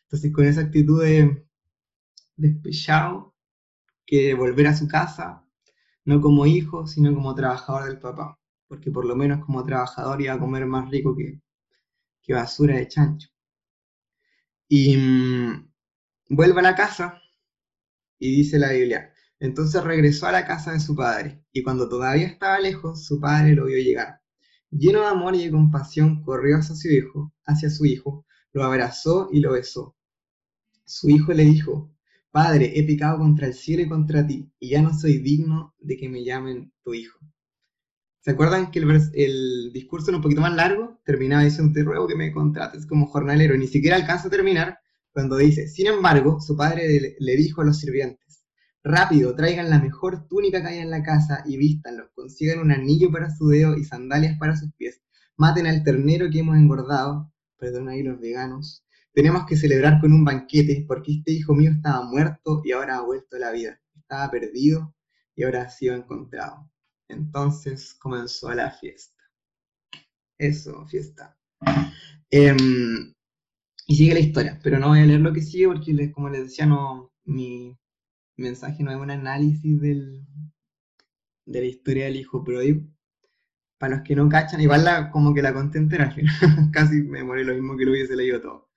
Entonces 0.04 0.32
con 0.34 0.46
esa 0.46 0.62
actitud 0.62 1.04
de 1.04 1.46
despechado, 2.38 3.36
que 4.06 4.34
volver 4.34 4.68
a 4.68 4.76
su 4.76 4.88
casa, 4.88 5.46
no 6.06 6.22
como 6.22 6.46
hijo, 6.46 6.88
sino 6.88 7.14
como 7.14 7.36
trabajador 7.36 7.86
del 7.90 8.00
papá, 8.00 8.40
porque 8.68 8.92
por 8.92 9.06
lo 9.06 9.16
menos 9.16 9.46
como 9.46 9.64
trabajador 9.66 10.22
iba 10.22 10.34
a 10.34 10.40
comer 10.40 10.66
más 10.66 10.90
rico 10.90 11.16
que, 11.16 11.42
basura 12.34 12.76
de 12.78 12.88
chancho. 12.88 13.30
Y 14.70 14.98
mm, 14.98 15.72
vuelve 16.30 16.60
a 16.60 16.64
la 16.64 16.76
casa 16.76 17.22
y 18.20 18.32
dice 18.38 18.60
la 18.60 18.72
Biblia, 18.72 19.14
entonces 19.40 19.84
regresó 19.84 20.28
a 20.28 20.32
la 20.32 20.46
casa 20.46 20.72
de 20.74 20.80
su 20.80 20.96
padre, 20.96 21.44
y 21.52 21.64
cuando 21.64 21.90
todavía 21.90 22.28
estaba 22.28 22.60
lejos, 22.60 23.06
su 23.06 23.20
padre 23.20 23.54
lo 23.56 23.66
vio 23.66 23.78
llegar. 23.78 24.22
Lleno 24.72 25.02
de 25.02 25.08
amor 25.08 25.36
y 25.36 25.46
de 25.46 25.52
compasión, 25.52 26.24
corrió 26.24 26.58
hacia 26.58 26.76
su 26.76 26.90
hijo, 26.90 27.34
hacia 27.46 27.70
su 27.70 27.86
hijo, 27.86 28.26
lo 28.54 28.64
abrazó 28.64 29.30
y 29.32 29.40
lo 29.40 29.54
besó. 29.54 29.96
Su 30.86 31.10
hijo 31.10 31.34
le 31.34 31.46
dijo, 31.46 31.92
Padre, 32.32 32.74
he 32.76 32.84
pecado 32.84 33.18
contra 33.18 33.48
el 33.48 33.54
cielo 33.54 33.84
y 33.84 33.90
contra 33.90 34.26
ti, 34.26 34.52
y 34.60 34.70
ya 34.70 34.82
no 34.82 34.94
soy 34.94 35.20
digno 35.20 35.74
de 35.80 35.98
que 35.98 36.10
me 36.10 36.24
llamen 36.24 36.72
tu 36.84 36.94
hijo. 36.94 37.20
¿Se 38.28 38.32
acuerdan 38.32 38.72
que 38.72 38.80
el, 38.80 39.72
discurso 39.72 40.10
era 40.10 40.18
un 40.18 40.22
poquito 40.22 40.42
más 40.42 40.54
largo? 40.54 41.00
Terminaba 41.06 41.44
diciendo, 41.44 41.72
te 41.74 41.84
ruego 41.84 42.08
que 42.08 42.16
me 42.16 42.34
contrates 42.34 42.86
como 42.86 43.08
jornalero. 43.08 43.56
ni 43.56 43.68
siquiera 43.68 43.96
alcanza 43.96 44.28
a 44.28 44.32
terminar 44.32 44.80
cuando 45.14 45.38
dice, 45.38 45.68
sin 45.70 45.88
embargo, 45.88 46.42
su 46.42 46.58
padre 46.58 47.16
le, 47.18 47.36
dijo 47.38 47.62
a 47.62 47.66
los 47.66 47.80
sirvientes, 47.80 48.27
rápido, 48.88 49.36
traigan 49.36 49.70
la 49.70 49.80
mejor 49.80 50.28
túnica 50.28 50.62
que 50.62 50.68
haya 50.68 50.82
en 50.82 50.90
la 50.90 51.04
casa 51.04 51.44
y 51.46 51.58
vístanlo, 51.58 52.10
consigan 52.16 52.60
un 52.60 52.72
anillo 52.72 53.12
para 53.12 53.30
su 53.30 53.48
dedo 53.48 53.78
y 53.78 53.84
sandalias 53.84 54.38
para 54.38 54.56
sus 54.56 54.74
pies, 54.74 55.02
maten 55.36 55.68
al 55.68 55.84
ternero 55.84 56.30
que 56.32 56.40
hemos 56.40 56.58
engordado, 56.58 57.32
perdón 57.58 57.90
ahí 57.90 58.04
los 58.04 58.20
veganos, 58.20 58.84
tenemos 59.14 59.46
que 59.48 59.58
celebrar 59.58 60.00
con 60.00 60.14
un 60.14 60.24
banquete 60.24 60.86
porque 60.88 61.14
este 61.14 61.32
hijo 61.32 61.54
mío 61.56 61.72
estaba 61.72 62.06
muerto 62.06 62.62
y 62.64 62.72
ahora 62.72 62.98
ha 62.98 63.02
vuelto 63.02 63.36
a 63.36 63.40
la 63.40 63.52
vida, 63.52 63.80
estaba 63.96 64.30
perdido 64.30 64.96
y 65.36 65.44
ahora 65.44 65.64
ha 65.64 65.70
sido 65.70 65.96
encontrado. 65.96 66.70
Entonces 67.08 67.96
comenzó 67.96 68.54
la 68.54 68.72
fiesta. 68.72 69.24
Eso, 70.38 70.86
fiesta. 70.88 71.36
Em, 72.30 73.14
y 73.88 73.96
sigue 73.96 74.14
la 74.14 74.20
historia, 74.20 74.60
pero 74.62 74.78
no 74.78 74.90
voy 74.90 75.00
a 75.00 75.06
leer 75.06 75.22
lo 75.22 75.34
que 75.34 75.42
sigue 75.42 75.68
porque, 75.68 76.12
como 76.12 76.30
les 76.30 76.44
decía, 76.44 76.66
no, 76.66 77.12
mi 77.26 77.76
mensaje 78.38 78.84
no 78.84 78.92
es 78.92 78.98
un 78.98 79.12
análisis 79.12 79.82
del, 79.82 80.26
de 81.46 81.60
la 81.60 81.66
historia 81.66 82.06
del 82.06 82.18
hijo 82.18 82.44
pródigo. 82.44 82.82
Para 83.78 83.98
los 83.98 84.04
que 84.04 84.16
no 84.16 84.28
cachan, 84.30 84.62
igual 84.62 84.86
la, 84.86 85.12
como 85.12 85.34
que 85.34 85.42
la 85.42 85.54
conté 85.54 85.78
entera 85.78 86.16
Casi 86.72 87.04
me 87.04 87.24
morí 87.24 87.44
lo 87.44 87.54
mismo 87.54 87.78
que 87.78 87.86
lo 87.86 87.92
hubiese 87.92 88.16
leído 88.16 88.42
todo. 88.42 88.70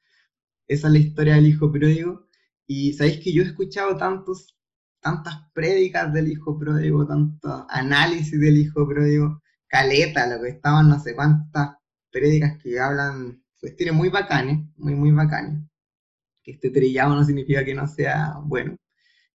Esa 0.69 0.88
es 0.88 0.93
la 0.93 0.99
historia 0.99 1.35
del 1.35 1.47
hijo 1.47 1.73
pródigo. 1.73 2.29
Y 2.67 2.93
sabéis 2.93 3.21
que 3.21 3.33
yo 3.33 3.43
he 3.43 3.47
escuchado 3.47 3.97
tantos 3.97 4.61
tantas 5.00 5.35
prédicas 5.52 6.12
del 6.12 6.29
hijo 6.29 6.59
pródigo, 6.59 7.07
tanto 7.07 7.67
análisis 7.71 8.38
del 8.38 8.59
hijo 8.59 8.87
pródigo, 8.87 9.43
caleta, 9.67 10.26
lo 10.26 10.43
que 10.43 10.50
estaban 10.50 10.88
no 10.88 10.99
sé 11.00 11.14
cuántas 11.14 11.76
prédicas 12.11 12.59
que 12.62 12.79
hablan 12.79 13.43
cuestiones 13.59 13.95
muy 13.95 14.09
bacanes, 14.09 14.59
muy, 14.76 14.95
muy 14.95 15.11
bacanes. 15.12 15.62
Que 16.43 16.52
esté 16.52 16.71
trillado 16.71 17.14
no 17.14 17.25
significa 17.25 17.64
que 17.64 17.75
no 17.75 17.87
sea 17.87 18.35
bueno. 18.43 18.76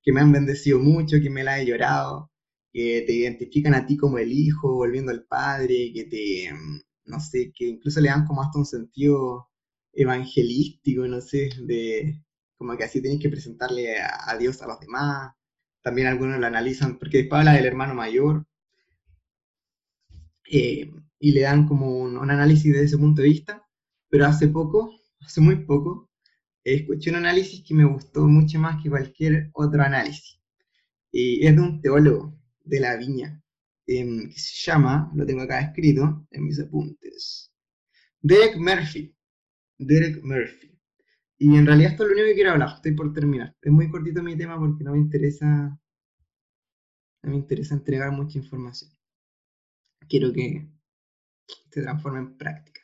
Que 0.06 0.14
me 0.14 0.22
han 0.22 0.32
bendecido 0.32 0.80
mucho, 0.80 1.20
que 1.22 1.30
me 1.30 1.44
la 1.44 1.60
he 1.60 1.66
llorado, 1.66 2.32
que 2.72 3.04
te 3.08 3.14
identifican 3.14 3.74
a 3.74 3.86
ti 3.86 3.98
como 3.98 4.20
el 4.20 4.32
hijo, 4.32 4.74
volviendo 4.74 5.12
al 5.12 5.26
padre, 5.26 5.92
que 5.94 6.06
te, 6.06 6.52
no 7.06 7.20
sé, 7.20 7.52
que 7.54 7.68
incluso 7.68 8.00
le 8.02 8.10
dan 8.10 8.26
como 8.26 8.42
hasta 8.42 8.60
un 8.60 8.66
sentido 8.66 9.50
evangelístico, 9.94 11.08
no 11.08 11.22
sé, 11.22 11.50
de 11.64 12.22
como 12.58 12.78
que 12.78 12.86
así 12.86 13.02
tienes 13.02 13.20
que 13.22 13.30
presentarle 13.30 13.98
a 14.00 14.38
Dios 14.38 14.62
a 14.62 14.68
los 14.68 14.80
demás, 14.80 15.34
también 15.86 16.08
algunos 16.08 16.40
lo 16.40 16.48
analizan, 16.48 16.98
porque 16.98 17.20
después 17.20 17.40
habla 17.40 17.54
del 17.54 17.66
hermano 17.66 17.94
mayor, 17.94 18.46
eh, 20.52 20.92
y 21.20 21.32
le 21.32 21.42
dan 21.42 21.68
como 21.68 22.00
un, 22.00 22.18
análisis 22.30 22.74
desde 22.74 22.86
ese 22.86 22.98
punto 22.98 23.22
de 23.22 23.30
vista, 23.30 23.68
pero 24.10 24.26
hace 24.26 24.48
poco, 24.48 24.92
hace 25.22 25.42
muy 25.42 25.58
poco, 25.66 26.10
escuché 26.74 27.12
un 27.12 27.18
análisis 27.18 27.64
que 27.64 27.76
me 27.76 27.86
gustó 27.86 28.28
mucho 28.28 28.60
más 28.60 28.82
que 28.82 28.90
cualquier 28.90 29.50
otro 29.54 29.82
análisis, 29.84 30.40
y 31.12 31.46
es 31.46 31.56
de 31.56 31.62
un 31.62 31.82
teólogo 31.82 32.38
de 32.64 32.80
la 32.80 32.98
viña, 32.98 33.42
em, 33.88 34.30
que 34.30 34.40
se 34.40 34.72
llama, 34.72 35.12
lo 35.16 35.26
tengo 35.26 35.42
acá 35.44 35.62
escrito 35.62 36.28
en 36.32 36.44
mis 36.46 36.60
apuntes, 36.60 37.52
Derek 38.22 38.58
Murphy, 38.58 39.16
Derek 39.78 40.24
Murphy. 40.24 40.72
Y 41.38 41.56
en 41.56 41.66
realidad 41.66 41.92
esto 41.92 42.04
es 42.04 42.10
lo 42.10 42.14
único 42.16 42.28
que 42.28 42.36
quiero 42.36 42.52
hablar, 42.52 42.70
estoy 42.76 42.94
por 42.94 43.14
terminar. 43.14 43.56
Es 43.62 43.72
muy 43.72 43.90
cortito 43.90 44.24
mi 44.24 44.38
tema 44.38 44.58
porque 44.58 44.84
no 44.84 44.94
me 44.94 45.00
interesa, 45.00 45.80
no 47.24 47.30
me 47.30 47.36
interesa 47.36 47.76
entregar 47.76 48.12
mucha 48.12 48.38
información. 48.40 48.92
Quiero 50.08 50.32
que 50.34 50.68
se 51.70 51.82
transforme 51.82 52.20
en 52.20 52.38
práctica. 52.38 52.82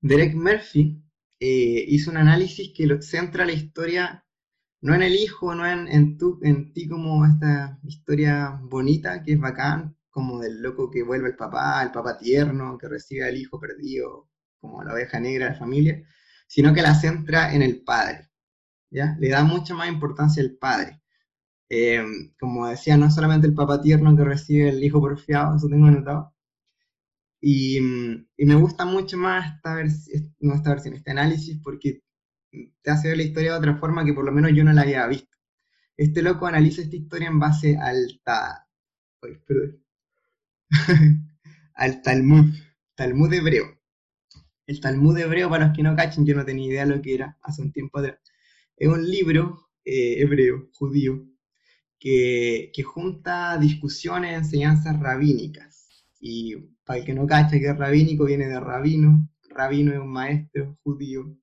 Derek 0.00 0.34
Murphy 0.34 1.02
eh, 1.40 1.84
hizo 1.88 2.10
un 2.10 2.16
análisis 2.18 2.72
que 2.74 3.00
centra 3.02 3.46
la 3.46 3.52
historia 3.52 4.24
no 4.80 4.94
en 4.94 5.02
el 5.02 5.14
hijo, 5.14 5.54
no 5.54 5.66
en, 5.66 5.88
en, 5.88 6.16
tu, 6.18 6.38
en 6.42 6.72
ti 6.72 6.88
como 6.88 7.26
esta 7.26 7.78
historia 7.84 8.58
bonita, 8.62 9.22
que 9.22 9.32
es 9.32 9.40
bacán, 9.40 9.96
como 10.10 10.40
del 10.40 10.62
loco 10.62 10.90
que 10.90 11.02
vuelve 11.02 11.28
el 11.28 11.36
papá, 11.36 11.82
el 11.82 11.90
papá 11.92 12.18
tierno, 12.18 12.78
que 12.78 12.88
recibe 12.88 13.24
al 13.24 13.36
hijo 13.36 13.60
perdido, 13.60 14.28
como 14.60 14.82
la 14.84 14.94
oveja 14.94 15.20
negra 15.20 15.46
de 15.46 15.52
la 15.52 15.58
familia, 15.58 16.02
sino 16.46 16.72
que 16.74 16.82
la 16.82 16.94
centra 16.94 17.54
en 17.54 17.62
el 17.62 17.82
padre, 17.82 18.30
¿ya? 18.90 19.16
Le 19.20 19.30
da 19.30 19.44
mucha 19.44 19.74
más 19.74 19.88
importancia 19.88 20.42
al 20.42 20.56
padre. 20.56 21.02
Eh, 21.70 22.02
como 22.40 22.68
decía, 22.68 22.96
no 22.96 23.10
solamente 23.10 23.46
el 23.46 23.54
papá 23.54 23.80
tierno 23.80 24.16
que 24.16 24.24
recibe 24.24 24.70
el 24.70 24.82
hijo 24.82 25.00
porfiado, 25.00 25.56
eso 25.56 25.68
tengo 25.68 25.86
anotado, 25.86 26.34
y, 27.40 27.78
y, 27.78 28.44
me 28.44 28.54
gusta 28.56 28.84
mucho 28.84 29.16
más 29.16 29.56
esta, 29.56 29.76
no 30.40 30.54
esta 30.54 30.70
versión, 30.70 30.94
este 30.94 31.10
análisis, 31.12 31.60
porque 31.62 32.02
te 32.82 32.90
hace 32.90 33.08
ver 33.08 33.16
la 33.18 33.22
historia 33.24 33.52
de 33.52 33.58
otra 33.58 33.76
forma 33.76 34.04
que 34.04 34.12
por 34.12 34.24
lo 34.24 34.32
menos 34.32 34.52
yo 34.54 34.64
no 34.64 34.72
la 34.72 34.82
había 34.82 35.06
visto. 35.06 35.36
Este 35.96 36.22
loco 36.22 36.46
analiza 36.46 36.82
esta 36.82 36.96
historia 36.96 37.28
en 37.28 37.38
base 37.38 37.76
al, 37.76 38.20
ta, 38.24 38.68
al 41.74 42.02
Talmud, 42.02 42.54
Talmud 42.94 43.32
hebreo. 43.32 43.78
El 44.66 44.80
Talmud 44.80 45.18
hebreo, 45.18 45.48
para 45.48 45.66
los 45.66 45.76
que 45.76 45.82
no 45.82 45.96
cachen, 45.96 46.26
yo 46.26 46.34
no 46.34 46.44
tenía 46.44 46.68
idea 46.68 46.86
de 46.86 46.96
lo 46.96 47.02
que 47.02 47.14
era 47.14 47.38
hace 47.42 47.62
un 47.62 47.72
tiempo 47.72 47.98
atrás. 47.98 48.18
Es 48.76 48.88
un 48.88 49.08
libro 49.08 49.70
eh, 49.84 50.20
hebreo, 50.20 50.68
judío, 50.72 51.26
que, 51.98 52.70
que 52.72 52.82
junta 52.82 53.58
discusiones, 53.58 54.36
enseñanzas 54.36 55.00
rabínicas. 55.00 55.77
Y 56.20 56.56
para 56.84 57.00
el 57.00 57.04
que 57.04 57.14
no 57.14 57.26
cacha 57.26 57.58
que 57.58 57.68
es 57.68 57.76
rabínico, 57.76 58.24
viene 58.24 58.48
de 58.48 58.60
rabino. 58.60 59.28
Rabino 59.50 59.92
es 59.92 59.98
un 59.98 60.12
maestro 60.12 60.78
judío. 60.82 61.36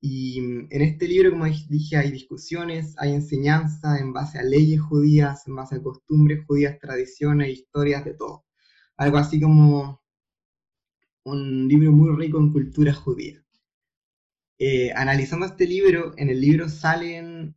Y 0.00 0.40
mm, 0.40 0.68
en 0.70 0.82
este 0.82 1.08
libro, 1.08 1.30
como 1.30 1.46
dije, 1.46 1.96
hay 1.96 2.10
discusiones, 2.10 2.94
hay 2.98 3.14
enseñanza 3.14 3.98
en 3.98 4.12
base 4.12 4.38
a 4.38 4.42
leyes 4.42 4.80
judías, 4.80 5.46
en 5.46 5.56
base 5.56 5.76
a 5.76 5.82
costumbres 5.82 6.44
judías, 6.46 6.78
tradiciones, 6.78 7.50
historias, 7.50 8.04
de 8.04 8.14
todo. 8.14 8.44
Algo 8.96 9.18
así 9.18 9.40
como 9.40 10.02
un 11.24 11.68
libro 11.68 11.92
muy 11.92 12.14
rico 12.16 12.38
en 12.38 12.52
cultura 12.52 12.92
judía. 12.92 13.42
Eh, 14.58 14.92
analizando 14.94 15.46
este 15.46 15.66
libro, 15.66 16.12
en 16.16 16.28
el 16.28 16.40
libro 16.40 16.68
salen, 16.68 17.56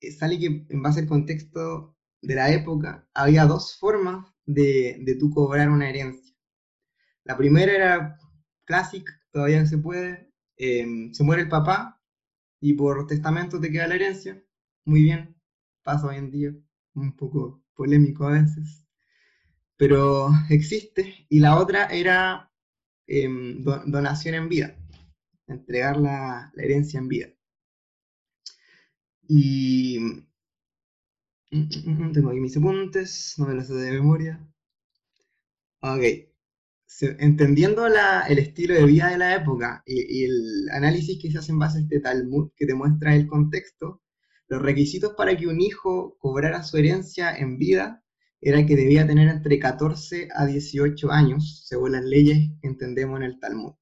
eh, 0.00 0.12
sale 0.12 0.38
que 0.38 0.66
en 0.68 0.82
base 0.82 1.00
al 1.00 1.06
contexto 1.06 1.96
de 2.22 2.34
la 2.34 2.50
época, 2.52 3.08
había 3.14 3.46
dos 3.46 3.78
formas 3.78 4.26
de, 4.46 4.98
de 5.02 5.14
tú 5.16 5.30
cobrar 5.30 5.68
una 5.70 5.88
herencia. 5.90 6.34
La 7.24 7.36
primera 7.36 7.72
era 7.72 8.18
clásica, 8.64 9.12
todavía 9.32 9.66
se 9.66 9.78
puede, 9.78 10.32
em, 10.56 11.12
se 11.12 11.24
muere 11.24 11.42
el 11.42 11.48
papá 11.48 12.00
y 12.60 12.74
por 12.74 13.06
testamento 13.06 13.60
te 13.60 13.70
queda 13.70 13.88
la 13.88 13.96
herencia, 13.96 14.42
muy 14.84 15.02
bien, 15.02 15.36
pasa 15.82 16.06
hoy 16.06 16.16
en 16.16 16.30
día, 16.30 16.54
un 16.94 17.16
poco 17.16 17.64
polémico 17.74 18.26
a 18.26 18.32
veces, 18.32 18.86
pero 19.76 20.30
existe. 20.50 21.26
Y 21.28 21.40
la 21.40 21.58
otra 21.58 21.86
era 21.86 22.52
em, 23.06 23.62
donación 23.62 24.34
en 24.34 24.48
vida, 24.48 24.76
entregar 25.48 25.96
la, 25.96 26.50
la, 26.54 26.62
herencia 26.62 26.98
en 26.98 27.08
vida. 27.08 27.28
Y 29.28 29.98
tengo 31.50 32.30
aquí 32.30 32.40
mis 32.40 32.56
apuntes, 32.56 33.34
no 33.38 33.46
me 33.46 33.54
los 33.54 33.66
sé 33.66 33.74
de 33.74 33.92
memoria. 33.92 34.40
Ok, 35.80 36.02
entendiendo 37.18 37.86
el 37.86 38.38
estilo 38.38 38.74
de 38.74 38.84
vida 38.86 39.10
de 39.10 39.18
la 39.18 39.34
época 39.34 39.82
y, 39.86 40.24
el 40.24 40.68
análisis 40.70 41.20
que 41.20 41.30
se 41.30 41.38
hace 41.38 41.52
en 41.52 41.58
base 41.58 41.78
a 41.78 41.82
este 41.82 42.00
Talmud 42.00 42.50
que 42.56 42.66
te 42.66 42.74
muestra 42.74 43.14
el 43.14 43.26
contexto, 43.26 44.02
los 44.48 44.62
requisitos 44.62 45.14
para 45.14 45.36
que 45.36 45.46
un 45.46 45.60
hijo 45.60 46.16
cobrara 46.18 46.62
su 46.62 46.76
herencia 46.76 47.36
en 47.36 47.58
vida 47.58 48.04
era 48.40 48.64
que 48.64 48.76
debía 48.76 49.06
tener 49.06 49.28
entre 49.28 49.58
14 49.58 50.28
a 50.34 50.46
18 50.46 51.10
años, 51.10 51.64
según 51.66 51.92
las 51.92 52.04
leyes 52.04 52.50
que 52.60 52.68
entendemos 52.68 53.18
en 53.18 53.24
el 53.24 53.40
Talmud. 53.40 53.74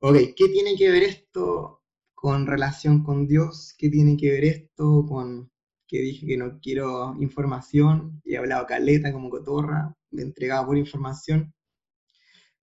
Ok, 0.00 0.16
¿qué 0.36 0.48
tiene 0.48 0.76
que 0.76 0.90
ver 0.90 1.02
esto 1.04 1.82
con 2.14 2.46
relación 2.46 3.02
con 3.02 3.26
Dios? 3.26 3.74
¿Qué 3.78 3.88
tiene 3.88 4.16
que 4.16 4.30
ver 4.30 4.44
esto 4.44 5.06
con 5.08 5.50
que 5.86 6.00
dije 6.00 6.26
que 6.26 6.36
no 6.36 6.58
quiero 6.60 7.14
información 7.20 8.20
y 8.24 8.34
he 8.34 8.38
hablado 8.38 8.66
caleta 8.66 9.12
como 9.12 9.30
cotorra, 9.30 9.94
me 10.10 10.22
entregaba 10.22 10.66
por 10.66 10.78
información? 10.78 11.54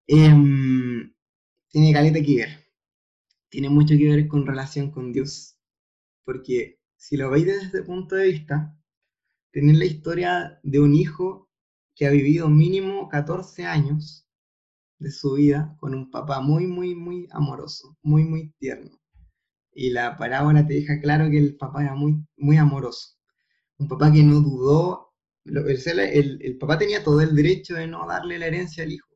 Em, 0.07 1.13
tiene 1.69 1.93
caleta 1.93 2.21
que 2.23 2.37
ver. 2.37 2.67
Tiene 3.49 3.69
mucho 3.69 3.97
que 3.97 4.09
ver 4.09 4.29
con 4.29 4.47
relación 4.47 4.91
con 4.91 5.13
Dios. 5.13 5.57
Porque 6.25 6.81
si 6.97 7.17
lo 7.17 7.31
veis 7.31 7.47
desde 7.47 7.67
este 7.67 7.83
punto 7.83 8.17
de 8.17 8.29
vista, 8.29 8.77
tenéis 9.53 9.79
la 9.79 9.85
historia 9.87 10.61
de 10.63 10.81
un 10.81 10.95
hijo 10.95 11.49
que 11.95 12.07
ha 12.07 12.11
vivido 12.11 12.49
mínimo 12.49 13.09
14 13.09 13.67
años 13.67 14.27
de 14.99 15.11
su 15.11 15.35
vida 15.35 15.77
con 15.81 15.95
un 15.95 16.11
papá 16.11 16.41
muy, 16.41 16.67
muy, 16.67 16.95
muy 16.95 17.29
amoroso, 17.31 17.97
muy, 18.03 18.25
muy 18.25 18.53
tierno. 18.59 19.00
Y 19.73 19.91
la 19.91 20.17
parábola 20.17 20.67
te 20.67 20.75
deja 20.75 21.01
claro 21.01 21.31
que 21.31 21.39
el 21.39 21.57
papá 21.57 21.83
era 21.83 21.95
muy, 21.95 22.25
muy 22.37 22.57
amoroso. 22.57 23.17
Un 23.79 23.89
papá 23.89 24.13
que 24.13 24.23
no 24.23 24.41
dudó. 24.41 25.15
El, 25.45 26.39
el 26.43 26.59
papá 26.59 26.79
tenía 26.79 27.03
todo 27.03 27.21
el 27.21 27.35
derecho 27.35 27.75
de 27.75 27.87
no 27.87 28.07
darle 28.07 28.39
la 28.39 28.47
herencia 28.47 28.85
al 28.85 28.93
hijo 28.93 29.11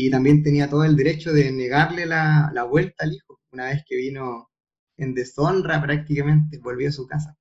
y 0.00 0.10
también 0.10 0.42
tenía 0.44 0.70
todo 0.70 0.84
el 0.84 0.96
derecho 0.96 1.32
de 1.32 1.50
negarle 1.52 2.06
la, 2.06 2.50
la, 2.54 2.62
vuelta 2.64 3.04
al 3.04 3.14
hijo, 3.14 3.40
una 3.50 3.66
vez 3.66 3.82
que 3.84 3.96
vino 3.96 4.48
en 4.96 5.12
deshonra 5.14 5.82
prácticamente, 5.82 6.58
volvió 6.58 6.88
a 6.88 6.92
su 6.92 7.06
casa. 7.06 7.36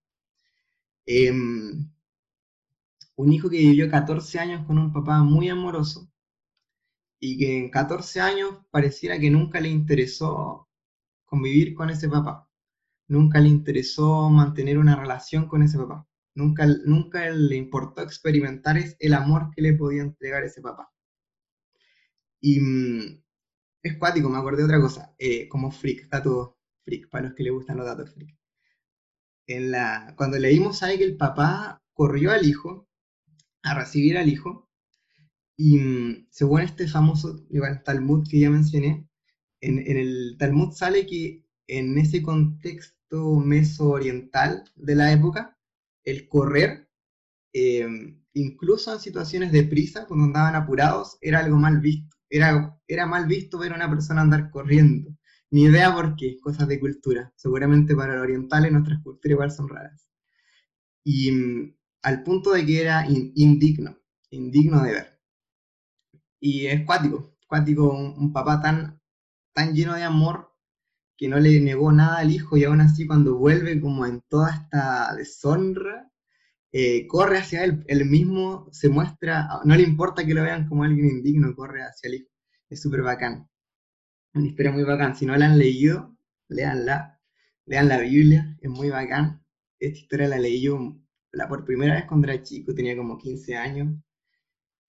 Em, 1.05 1.89
un 3.15 3.33
hijo 3.33 3.49
que 3.49 3.57
vivió 3.57 3.89
14 3.89 4.39
años 4.39 4.65
con 4.65 4.77
un 4.77 4.91
papá 4.93 5.21
muy 5.23 5.49
amoroso 5.49 6.09
y 7.19 7.37
que 7.37 7.57
en 7.57 7.69
14 7.69 8.21
años 8.21 8.55
pareciera 8.71 9.19
que 9.19 9.29
nunca 9.29 9.59
le 9.59 9.69
interesó 9.69 10.66
convivir 11.27 11.75
con 11.75 11.91
ese 11.91 12.09
papá, 12.09 12.49
nunca 13.07 13.39
le 13.39 13.49
interesó 13.49 14.29
mantener 14.29 14.79
una 14.79 14.95
relación 14.95 15.47
con 15.47 15.61
ese 15.61 15.77
papá, 15.77 16.07
nunca, 16.35 16.65
nunca 16.85 17.29
le 17.29 17.55
importó 17.55 18.01
experimentar 18.01 18.77
el 18.99 19.13
amor 19.13 19.51
que 19.55 19.61
le 19.61 19.73
podía 19.73 20.01
entregar 20.01 20.43
ese 20.43 20.61
papá. 20.61 20.91
Y 22.41 22.59
mm, 22.59 23.23
es 23.83 23.97
cuático, 23.97 24.29
me 24.29 24.37
acordé 24.37 24.59
de 24.59 24.65
otra 24.65 24.81
cosa, 24.81 25.13
eh, 25.19 25.47
como 25.49 25.71
freak, 25.71 26.09
dato 26.09 26.57
freak, 26.85 27.09
para 27.09 27.25
los 27.27 27.35
que 27.35 27.43
le 27.43 27.51
gustan 27.51 27.77
los 27.77 27.85
datos 27.85 28.13
freak. 28.13 28.35
En 29.47 29.71
la, 29.71 30.13
cuando 30.17 30.37
leímos 30.39 30.83
ahí 30.83 30.97
que 30.97 31.05
el 31.05 31.17
papá 31.17 31.81
corrió 31.93 32.31
al 32.31 32.45
hijo, 32.45 32.87
a 33.63 33.73
recibir 33.75 34.17
al 34.17 34.29
hijo, 34.29 34.69
y 35.57 35.79
mm, 35.79 36.27
según 36.29 36.61
este 36.61 36.87
famoso 36.87 37.43
Talmud 37.83 38.27
que 38.29 38.39
ya 38.39 38.49
mencioné, 38.49 39.07
en, 39.61 39.79
en, 39.79 39.97
el 39.97 40.35
Talmud 40.37 40.73
sale 40.73 41.05
que 41.05 41.43
en 41.67 41.97
ese 41.97 42.21
contexto 42.21 43.35
meso-oriental 43.39 44.63
de 44.75 44.95
la 44.95 45.11
época, 45.11 45.57
el 46.03 46.27
correr, 46.27 46.89
eh, 47.53 47.87
incluso 48.33 48.93
en 48.93 48.99
situaciones 48.99 49.51
de 49.51 49.63
prisa, 49.63 50.05
cuando 50.05 50.25
andaban 50.25 50.55
apurados, 50.55 51.17
era 51.21 51.39
algo 51.39 51.57
mal 51.57 51.79
visto 51.79 52.17
era, 52.29 52.77
era 52.87 53.05
mal 53.05 53.27
visto 53.27 53.57
ver 53.59 53.73
a 53.73 53.75
una 53.75 53.89
persona 53.89 54.21
andar 54.21 54.49
corriendo. 54.49 55.15
Ni 55.49 55.63
idea 55.63 55.93
por 55.93 56.15
qué, 56.15 56.39
cosas 56.39 56.67
de 56.67 56.79
cultura. 56.79 57.33
Seguramente 57.35 57.95
para 57.95 58.15
los 58.15 58.23
orientales 58.23 58.71
nuestras 58.71 59.01
culturas 59.01 59.33
igual 59.33 59.51
son 59.51 59.69
raras. 59.69 60.09
Y 61.03 61.31
mm, 61.31 61.75
al 62.03 62.23
punto 62.23 62.51
de 62.51 62.65
que 62.65 62.81
era 62.81 63.05
indigno, 63.07 63.97
indigno 64.29 64.83
de 64.83 64.91
ver. 64.91 65.21
Y 66.39 66.67
es 66.67 66.85
cuático, 66.85 67.35
cuático 67.47 67.89
un, 67.91 68.31
papá 68.33 68.61
tan, 68.61 68.96
tan 69.57 69.73
lleno 69.73 69.95
de 69.95 70.03
amor 70.03 70.53
que 71.17 71.27
no 71.27 71.39
le 71.39 71.59
negó 71.59 71.91
nada 71.91 72.19
al 72.19 72.31
hijo 72.31 72.57
y 72.57 72.63
aún 72.63 72.79
así 72.79 73.07
cuando 73.07 73.37
vuelve 73.39 73.81
como 73.81 74.05
en 74.05 74.21
toda 74.29 74.51
esta 74.51 75.15
deshonra, 75.15 76.11
eh, 76.71 77.07
corre 77.07 77.39
hacia 77.39 77.63
él, 77.63 77.83
él 77.87 78.05
mismo 78.05 78.69
se 78.71 78.87
muestra, 78.89 79.49
no 79.65 79.75
le 79.75 79.81
importa 79.81 80.23
que 80.27 80.35
lo 80.35 80.43
vean 80.43 80.67
como 80.69 80.83
alguien 80.83 81.07
indigno, 81.09 81.55
corre 81.55 81.81
hacia 81.81 82.07
el 82.09 82.15
hijo. 82.17 82.29
Es 82.69 82.81
súper 82.83 83.01
bacán. 83.01 83.49
Una 84.35 84.45
historia 84.47 84.71
muy 84.71 84.83
bacán. 84.83 85.15
Si 85.15 85.25
no 85.25 85.35
la 85.35 85.47
han 85.47 85.57
leído, 85.57 86.15
leanla. 86.49 87.19
Lean 87.65 87.87
la 87.89 87.99
Biblia, 87.99 88.57
es 88.61 88.69
muy 88.69 88.89
bacán. 88.91 89.43
Esta 89.79 89.99
historia 89.99 90.27
la 90.27 90.37
leí 90.37 90.61
yo 90.61 90.99
la 91.31 91.47
por 91.49 91.65
primera 91.65 91.95
vez 91.95 92.05
cuando 92.05 92.27
era 92.27 92.43
chico, 92.43 92.75
tenía 92.75 92.95
como 92.95 93.17
15 93.17 93.55
años. 93.57 93.95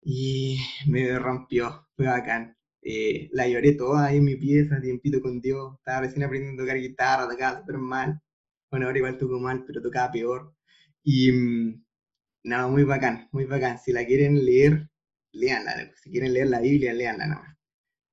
Y 0.04 0.60
me 0.88 1.18
rompió, 1.18 1.88
fue 1.96 2.08
bacán. 2.08 2.59
Eh, 2.82 3.30
la 3.34 3.48
lloré 3.48 3.74
toda 3.74 4.06
ahí 4.08 4.18
en 4.18 4.26
mi 4.26 4.36
pieza, 4.36 4.82
tiempito 4.82 5.22
con 5.22 5.42
Dios. 5.42 5.76
Estaba 5.78 6.02
recién 6.02 6.24
aprendiendo 6.24 6.64
a 6.64 6.66
tocar 6.66 6.78
guitarra, 6.80 7.30
tocaba 7.30 7.60
súper 7.60 7.78
mal. 7.78 8.22
Bueno, 8.72 8.86
ahora 8.88 8.98
igual 8.98 9.18
toco 9.18 9.40
mal, 9.40 9.64
pero 9.66 9.82
tocaba 9.82 10.12
peor. 10.12 10.54
Y 11.04 11.32
mm, 11.32 11.84
nada, 12.44 12.68
muy 12.68 12.84
bacán, 12.84 13.30
muy 13.32 13.46
bacán. 13.46 13.80
Si 13.80 13.92
la 13.92 14.06
quieren 14.06 14.46
leer, 14.46 14.90
leanla. 15.32 15.92
Si 16.02 16.12
quieren 16.12 16.34
leer 16.34 16.48
la 16.50 16.62
Biblia, 16.62 16.94
leanla 16.94 17.28
nada 17.28 17.42
más. 17.44 17.58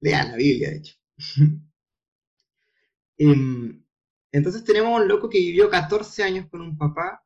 Lean 0.01 0.31
la 0.33 0.37
Biblia, 0.37 0.71
de 0.71 0.77
hecho. 0.77 0.95
Em, 3.19 3.83
Entonces 4.33 4.63
tenemos 4.65 5.01
un 5.01 5.09
loco 5.09 5.31
que 5.31 5.39
vivió 5.39 5.71
14 5.71 6.23
años 6.23 6.49
con 6.51 6.61
un 6.61 6.77
papá 6.77 7.25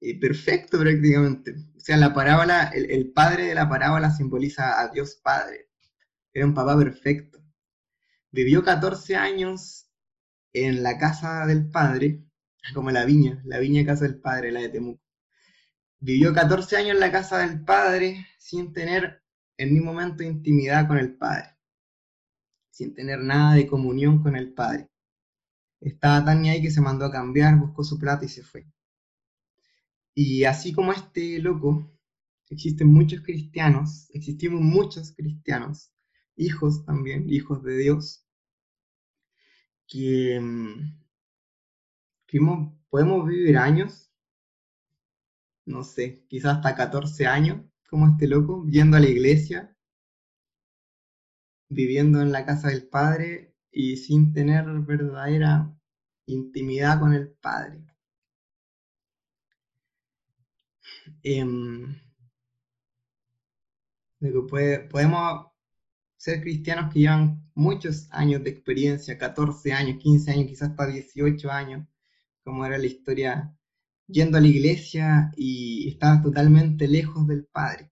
eh, 0.00 0.18
perfecto 0.18 0.78
prácticamente. 0.80 1.52
O 1.76 1.80
sea, 1.80 1.96
la 1.96 2.14
parábola, 2.14 2.68
el, 2.74 2.90
el, 2.90 3.12
padre 3.12 3.46
de 3.46 3.54
la 3.54 3.68
parábola 3.68 4.10
simboliza 4.10 4.80
a 4.80 4.88
Dios 4.88 5.16
Padre. 5.22 5.71
Era 6.32 6.46
un 6.46 6.54
papá 6.54 6.76
perfecto. 6.76 7.38
Vivió 8.30 8.62
14 8.62 9.16
años 9.16 9.90
en 10.52 10.82
la 10.82 10.98
casa 10.98 11.46
del 11.46 11.70
padre, 11.70 12.24
como 12.74 12.90
la 12.90 13.04
viña, 13.04 13.42
la 13.44 13.58
viña 13.58 13.84
casa 13.84 14.04
del 14.04 14.20
padre, 14.20 14.52
la 14.52 14.60
de 14.60 14.70
Temuco. 14.70 15.02
Vivió 16.00 16.32
14 16.32 16.76
años 16.76 16.90
en 16.92 17.00
la 17.00 17.12
casa 17.12 17.38
del 17.38 17.62
padre 17.64 18.26
sin 18.38 18.72
tener 18.72 19.22
en 19.56 19.74
ningún 19.74 19.94
momento 19.94 20.22
intimidad 20.22 20.88
con 20.88 20.98
el 20.98 21.14
padre, 21.16 21.56
sin 22.70 22.94
tener 22.94 23.20
nada 23.20 23.54
de 23.54 23.66
comunión 23.66 24.22
con 24.22 24.34
el 24.34 24.52
padre. 24.52 24.88
Estaba 25.80 26.24
tan 26.24 26.44
ahí 26.44 26.62
que 26.62 26.70
se 26.70 26.80
mandó 26.80 27.04
a 27.06 27.12
cambiar, 27.12 27.58
buscó 27.58 27.84
su 27.84 27.98
plata 27.98 28.24
y 28.24 28.28
se 28.28 28.42
fue. 28.42 28.66
Y 30.14 30.44
así 30.44 30.72
como 30.72 30.92
este 30.92 31.38
loco, 31.38 31.90
existen 32.48 32.88
muchos 32.88 33.22
cristianos, 33.22 34.08
existimos 34.12 34.60
muchos 34.60 35.12
cristianos, 35.12 35.91
hijos 36.36 36.84
también, 36.84 37.28
hijos 37.30 37.62
de 37.62 37.76
Dios, 37.78 38.26
que, 39.86 40.38
mm, 40.40 41.02
que 42.26 42.38
podemos 42.90 43.26
vivir 43.26 43.56
años, 43.58 44.10
no 45.66 45.82
sé, 45.84 46.24
quizás 46.28 46.56
hasta 46.56 46.74
14 46.74 47.26
años, 47.26 47.64
como 47.88 48.08
este 48.08 48.26
loco, 48.26 48.66
yendo 48.68 48.96
a 48.96 49.00
la 49.00 49.08
iglesia, 49.08 49.76
viviendo 51.68 52.20
en 52.22 52.32
la 52.32 52.44
casa 52.46 52.68
del 52.68 52.88
Padre 52.88 53.54
y 53.70 53.96
sin 53.96 54.32
tener 54.32 54.64
verdadera 54.80 55.74
intimidad 56.26 57.00
con 57.00 57.12
el 57.14 57.30
Padre. 57.32 57.84
Em, 61.22 61.94
podemos 64.90 65.51
ser 66.22 66.40
cristianos 66.40 66.92
que 66.92 67.00
llevan 67.00 67.50
muchos 67.56 68.06
años 68.12 68.44
de 68.44 68.50
experiencia, 68.50 69.18
14 69.18 69.72
años, 69.72 69.98
15 70.00 70.30
años, 70.30 70.46
quizás 70.46 70.70
hasta 70.70 70.86
18 70.86 71.50
años, 71.50 71.88
como 72.44 72.64
era 72.64 72.78
la 72.78 72.86
historia, 72.86 73.52
yendo 74.06 74.38
a 74.38 74.40
la 74.40 74.46
iglesia 74.46 75.32
y 75.36 75.88
estar 75.88 76.22
totalmente 76.22 76.86
lejos 76.86 77.26
del 77.26 77.46
Padre. 77.46 77.90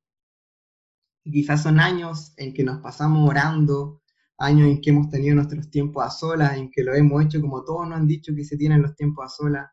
Y 1.25 1.33
quizás 1.33 1.65
son 1.65 1.81
años 1.81 2.33
en 2.37 2.55
que 2.55 2.63
nos 2.63 2.81
pasamos 2.81 3.29
orando, 3.29 4.01
años 4.39 4.69
en 4.69 4.81
que 4.81 4.91
hemos 4.91 5.11
tenido 5.11 5.35
nuestros 5.35 5.69
tiempos 5.69 6.07
a 6.07 6.11
solas, 6.11 6.57
en 6.57 6.71
que 6.71 6.85
lo 6.85 6.95
hemos 6.95 7.25
hecho 7.25 7.41
como 7.41 7.65
todos 7.65 7.89
nos 7.89 7.99
han 7.99 8.07
dicho 8.07 8.33
que 8.33 8.45
se 8.45 8.57
tienen 8.57 8.81
los 8.81 8.95
tiempos 8.95 9.25
a 9.25 9.29
solas, 9.29 9.71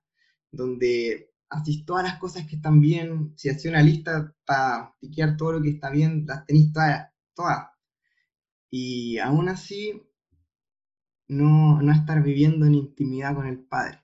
donde 0.51 1.29
haces 1.49 1.85
todas 1.85 2.03
las 2.05 2.17
cosas 2.17 2.47
que 2.47 2.55
están 2.55 2.79
bien, 2.79 3.33
si 3.37 3.49
haces 3.49 3.67
una 3.67 3.83
lista 3.83 4.33
para 4.47 4.95
tiquear 4.99 5.37
todo 5.37 5.51
lo 5.53 5.61
que 5.61 5.69
está 5.69 5.91
bien, 5.91 6.25
las 6.25 6.43
todas, 6.73 7.11
todas 7.35 7.76
y 8.69 9.17
aún 9.19 9.49
así 9.49 10.03
no, 11.27 11.79
estar 11.91 12.23
viviendo 12.23 12.65
en 12.65 12.75
intimidad 12.75 13.35
con 13.35 13.47
el 13.47 13.59
Padre. 13.59 14.03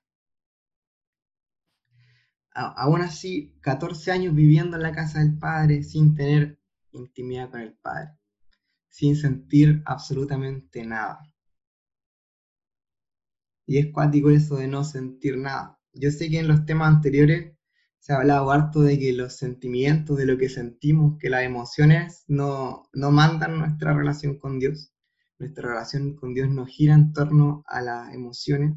aún 2.56 3.02
así, 3.02 3.58
14 3.62 4.12
años 4.12 4.36
viviendo 4.36 4.78
en 4.78 4.84
la 4.84 4.92
casa 4.94 5.20
del 5.20 5.38
Padre 5.40 5.84
sin 5.84 6.16
tener 6.16 6.60
intimidad 6.92 7.50
con 7.50 7.62
el 7.62 7.74
Padre, 7.74 8.12
sin 8.90 9.16
sentir 9.16 9.82
absolutamente 9.86 10.86
nada. 10.86 11.20
Y 13.66 13.78
es 13.80 13.92
cuático 13.92 14.30
eso 14.30 14.58
de 14.58 14.68
no 14.68 14.84
sentir 14.84 15.38
nada. 15.38 15.80
Yo 15.94 16.12
sé 16.12 16.30
que 16.30 16.40
en 16.40 16.48
los 16.48 16.66
temas 16.66 16.94
anteriores 16.94 17.58
se 18.04 18.12
ha 18.12 18.18
hablado 18.18 18.52
harto 18.52 18.82
de 18.82 19.00
que 19.00 19.14
los 19.14 19.38
sentimientos, 19.38 20.18
de 20.18 20.26
lo 20.26 20.38
que 20.38 20.50
sentimos, 20.50 21.18
que 21.20 21.30
las 21.30 21.44
emociones 21.44 22.26
no, 22.28 22.90
no 22.92 23.12
mandan 23.12 23.58
nuestra 23.58 23.94
relación 23.94 24.38
con 24.40 24.60
Dios. 24.60 24.92
Nuestra 25.40 25.70
relación 25.70 26.14
con 26.14 26.34
Dios 26.34 26.50
no 26.50 26.66
gira 26.66 26.96
en 26.96 27.14
torno 27.14 27.64
a 27.66 27.82
las 27.82 28.14
emociones, 28.14 28.76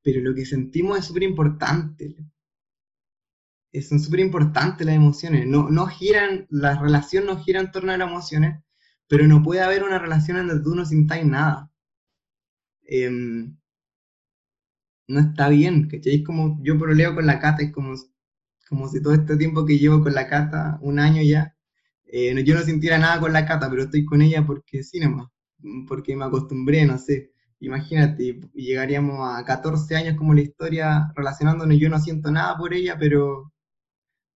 pero 0.00 0.20
lo 0.20 0.32
que 0.32 0.46
sentimos 0.46 1.00
es 1.00 1.06
súper 1.06 1.24
importante. 1.24 2.14
Son 3.82 3.98
súper 3.98 4.20
importantes 4.20 4.86
las 4.86 4.94
emociones. 4.94 5.44
No, 5.48 5.68
no 5.68 5.88
giran, 5.88 6.46
la 6.50 6.80
relación 6.80 7.26
no 7.26 7.42
gira 7.42 7.58
en 7.58 7.72
torno 7.72 7.90
a 7.90 7.96
las 7.96 8.08
emociones, 8.08 8.62
pero 9.08 9.26
no 9.26 9.42
puede 9.42 9.62
haber 9.62 9.82
una 9.82 9.98
relación 9.98 10.36
en 10.36 10.46
donde 10.46 10.62
tú 10.62 10.76
no 10.76 10.86
sintáis 10.86 11.26
nada. 11.26 11.68
Em, 12.84 13.56
no 15.08 15.18
está 15.20 15.48
bien, 15.48 15.88
¿cachai? 15.88 16.16
Es 16.20 16.24
como 16.24 16.60
yo 16.62 16.78
proleo 16.78 17.14
con 17.16 17.26
la 17.26 17.40
cata, 17.40 17.62
es 17.64 17.72
como 17.72 17.96
como 18.70 18.88
si 18.88 19.02
todo 19.02 19.14
este 19.14 19.36
tiempo 19.36 19.66
que 19.66 19.78
llevo 19.78 20.00
con 20.02 20.14
la 20.14 20.28
cata, 20.28 20.78
un 20.82 21.00
año 21.00 21.22
ya, 21.22 21.56
eh, 22.06 22.42
yo 22.44 22.54
no 22.54 22.62
sintiera 22.62 22.98
nada 22.98 23.20
con 23.20 23.32
la 23.32 23.44
cata, 23.44 23.68
pero 23.68 23.82
estoy 23.82 24.04
con 24.04 24.22
ella 24.22 24.46
porque 24.46 24.82
sí 24.84 25.00
porque 25.88 26.16
me 26.16 26.24
acostumbré, 26.24 26.86
no 26.86 26.96
sé. 26.98 27.32
Imagínate, 27.60 28.40
llegaríamos 28.54 29.18
a 29.28 29.44
14 29.44 29.96
años 29.96 30.16
como 30.16 30.34
la 30.34 30.42
historia 30.42 31.12
relacionándonos, 31.16 31.78
yo 31.78 31.90
no 31.90 31.98
siento 31.98 32.30
nada 32.30 32.56
por 32.56 32.72
ella, 32.72 32.96
pero, 32.98 33.52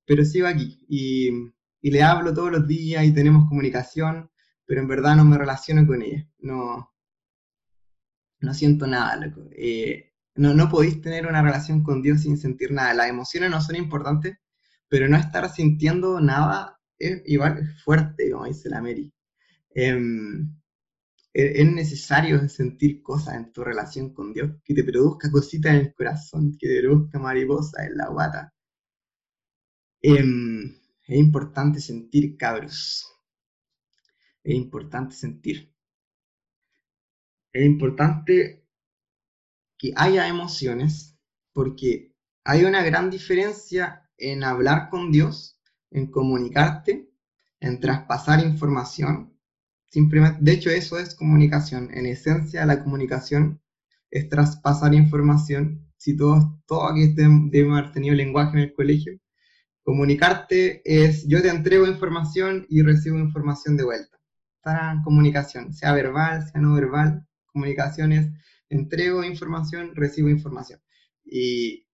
pero 0.06 0.24
sigo 0.24 0.48
aquí 0.48 0.84
y, 0.88 1.30
y 1.80 1.90
le 1.90 2.02
hablo 2.02 2.34
todos 2.34 2.50
los 2.52 2.66
días 2.66 3.04
y 3.04 3.14
tenemos 3.14 3.48
comunicación, 3.48 4.30
pero 4.66 4.80
en 4.80 4.88
verdad 4.88 5.16
no 5.16 5.24
me 5.24 5.38
relaciono 5.38 5.86
con 5.86 6.02
ella, 6.02 6.28
no, 6.40 6.92
no 8.40 8.54
siento 8.54 8.86
nada, 8.86 9.16
loco. 9.16 9.48
Eh, 9.52 10.13
no, 10.36 10.54
no 10.54 10.68
podéis 10.68 11.00
tener 11.00 11.26
una 11.26 11.42
relación 11.42 11.82
con 11.82 12.02
Dios 12.02 12.22
sin 12.22 12.38
sentir 12.38 12.72
nada. 12.72 12.94
Las 12.94 13.08
emociones 13.08 13.50
no 13.50 13.60
son 13.60 13.76
importantes, 13.76 14.36
pero 14.88 15.08
no 15.08 15.16
estar 15.16 15.48
sintiendo 15.50 16.20
nada 16.20 16.80
es 16.98 17.22
igual 17.26 17.66
fuerte, 17.84 18.30
como 18.30 18.46
dice 18.46 18.68
la 18.70 18.80
Mary. 18.82 19.12
Em, 19.74 20.54
e, 21.34 21.62
es 21.62 21.72
necesario 21.72 22.48
sentir 22.48 23.02
cosas 23.02 23.36
en 23.36 23.52
tu 23.52 23.64
relación 23.64 24.14
con 24.14 24.32
Dios, 24.32 24.52
que 24.64 24.74
te 24.74 24.84
produzca 24.84 25.30
cositas 25.30 25.72
en 25.74 25.80
el 25.80 25.94
corazón, 25.94 26.56
que 26.58 26.68
te 26.68 26.80
produzca 26.80 27.18
mariposa 27.18 27.84
en 27.86 27.96
la 27.96 28.08
guata. 28.08 28.52
Em, 30.02 30.70
es 31.08 31.18
importante 31.18 31.80
sentir, 31.80 32.36
cabros. 32.36 33.04
Es 34.44 34.54
importante 34.54 35.14
sentir. 35.16 35.74
Es 37.52 37.64
importante 37.64 38.63
que 39.78 39.92
haya 39.96 40.28
emociones, 40.28 41.16
porque 41.52 42.14
hay 42.44 42.64
una 42.64 42.82
gran 42.82 43.10
diferencia 43.10 44.08
en 44.18 44.44
hablar 44.44 44.90
con 44.90 45.10
Dios, 45.10 45.60
en 45.90 46.10
comunicarte, 46.10 47.10
en 47.60 47.80
traspasar 47.80 48.44
información. 48.44 49.34
De 50.40 50.52
hecho, 50.52 50.70
eso 50.70 50.98
es 50.98 51.14
comunicación. 51.14 51.88
En 51.94 52.06
esencia, 52.06 52.66
la 52.66 52.82
comunicación 52.82 53.60
es 54.10 54.28
traspasar 54.28 54.92
información. 54.94 55.88
Si 55.96 56.16
todos, 56.16 56.44
todos 56.66 56.90
aquí 56.90 57.14
debemos 57.14 57.78
haber 57.78 57.92
tenido 57.92 58.14
lenguaje 58.14 58.58
en 58.58 58.64
el 58.64 58.74
colegio, 58.74 59.18
comunicarte 59.84 60.82
es 60.84 61.26
yo 61.28 61.40
te 61.42 61.48
entrego 61.48 61.86
información 61.86 62.66
y 62.68 62.82
recibo 62.82 63.18
información 63.18 63.76
de 63.76 63.84
vuelta. 63.84 64.18
Para 64.62 65.00
comunicación, 65.04 65.72
sea 65.74 65.92
verbal, 65.92 66.48
sea 66.50 66.60
no 66.60 66.74
verbal, 66.74 67.26
comunicación 67.46 68.12
es 68.12 68.26
entrego 68.68 69.24
información, 69.24 69.94
recibo 69.94 70.28
información. 70.28 70.80
Y, 71.24 71.86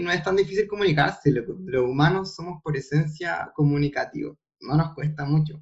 no 0.00 0.12
es 0.12 0.22
tan 0.22 0.36
difícil 0.36 0.68
comunicarse, 0.68 1.32
los 1.32 1.82
humanos 1.82 2.34
somos 2.34 2.62
por 2.62 2.76
esencia 2.76 3.50
comunicativos, 3.54 4.38
no 4.60 4.76
nos 4.76 4.94
cuesta 4.94 5.24
mucho. 5.24 5.60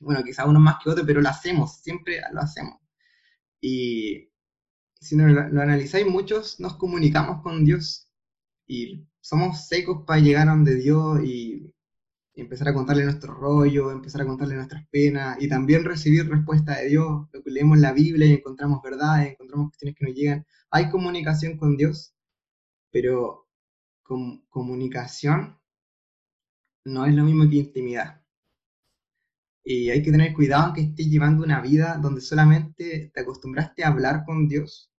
Bueno, 0.00 0.24
quizá 0.24 0.46
uno 0.46 0.58
más 0.58 0.76
que 0.82 0.90
otro, 0.90 1.04
pero 1.06 1.20
lo 1.20 1.28
hacemos, 1.28 1.82
siempre 1.82 2.20
lo 2.32 2.40
hacemos. 2.40 2.80
Y 3.60 4.30
si 5.00 5.16
lo, 5.16 5.28
lo 5.28 5.62
analizáis, 5.62 6.06
muchos 6.06 6.58
nos 6.58 6.76
comunicamos 6.76 7.42
con 7.42 7.64
Dios 7.64 8.08
y 8.66 9.06
somos 9.20 9.68
secos 9.68 10.04
para 10.06 10.20
llegar 10.20 10.48
a 10.48 10.52
donde 10.52 10.74
Dios 10.76 11.22
y 11.22 11.72
empezar 12.34 12.68
a 12.68 12.74
contarle 12.74 13.04
nuestro 13.04 13.34
rollo, 13.34 13.90
empezar 13.90 14.22
a 14.22 14.26
contarle 14.26 14.54
nuestras 14.54 14.86
penas 14.88 15.36
y 15.40 15.48
también 15.48 15.84
recibir 15.84 16.28
respuesta 16.28 16.76
de 16.78 16.88
Dios. 16.88 17.28
Lo 17.32 17.42
que 17.42 17.50
leemos 17.50 17.78
la 17.78 17.92
Biblia 17.92 18.26
y 18.26 18.34
encontramos 18.34 18.82
verdades, 18.82 19.32
encontramos 19.32 19.68
cuestiones 19.68 19.96
que 19.96 20.06
nos 20.06 20.14
llegan. 20.14 20.46
Hay 20.70 20.90
comunicación 20.90 21.58
con 21.58 21.76
Dios, 21.76 22.14
pero 22.90 23.48
con 24.02 24.42
comunicación 24.48 25.58
no 26.84 27.06
es 27.06 27.14
lo 27.14 27.24
mismo 27.24 27.48
que 27.48 27.56
intimidad. 27.56 28.22
Y 29.64 29.90
hay 29.90 30.02
que 30.02 30.10
tener 30.10 30.32
cuidado 30.34 30.64
aunque 30.64 30.80
estés 30.82 31.06
llevando 31.08 31.44
una 31.44 31.60
vida 31.60 31.98
donde 32.02 32.20
solamente 32.20 33.10
te 33.14 33.20
acostumbraste 33.20 33.84
a 33.84 33.88
hablar 33.88 34.24
con 34.26 34.48
Dios 34.48 34.90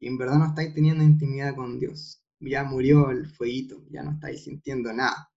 y 0.00 0.08
en 0.08 0.18
verdad 0.18 0.38
no 0.38 0.46
estáis 0.46 0.74
teniendo 0.74 1.02
intimidad 1.04 1.54
con 1.54 1.78
Dios. 1.78 2.22
Ya 2.40 2.64
murió 2.64 3.10
el 3.10 3.26
fueguito, 3.28 3.84
ya 3.90 4.02
no 4.02 4.12
estáis 4.12 4.44
sintiendo 4.44 4.92
nada 4.92 5.30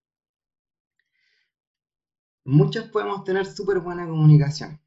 muchos 2.44 2.90
podemos 2.90 3.24
tener 3.24 3.46
súper 3.46 3.80
buena 3.80 4.08
comunicación. 4.08 4.80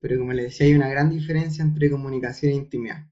Pero 0.00 0.18
como 0.18 0.32
les 0.32 0.46
decía, 0.46 0.66
hay 0.66 0.74
una 0.74 0.88
gran 0.88 1.10
diferencia 1.10 1.64
entre 1.64 1.90
comunicación 1.90 2.52
e 2.52 2.56
intimidad. 2.56 3.08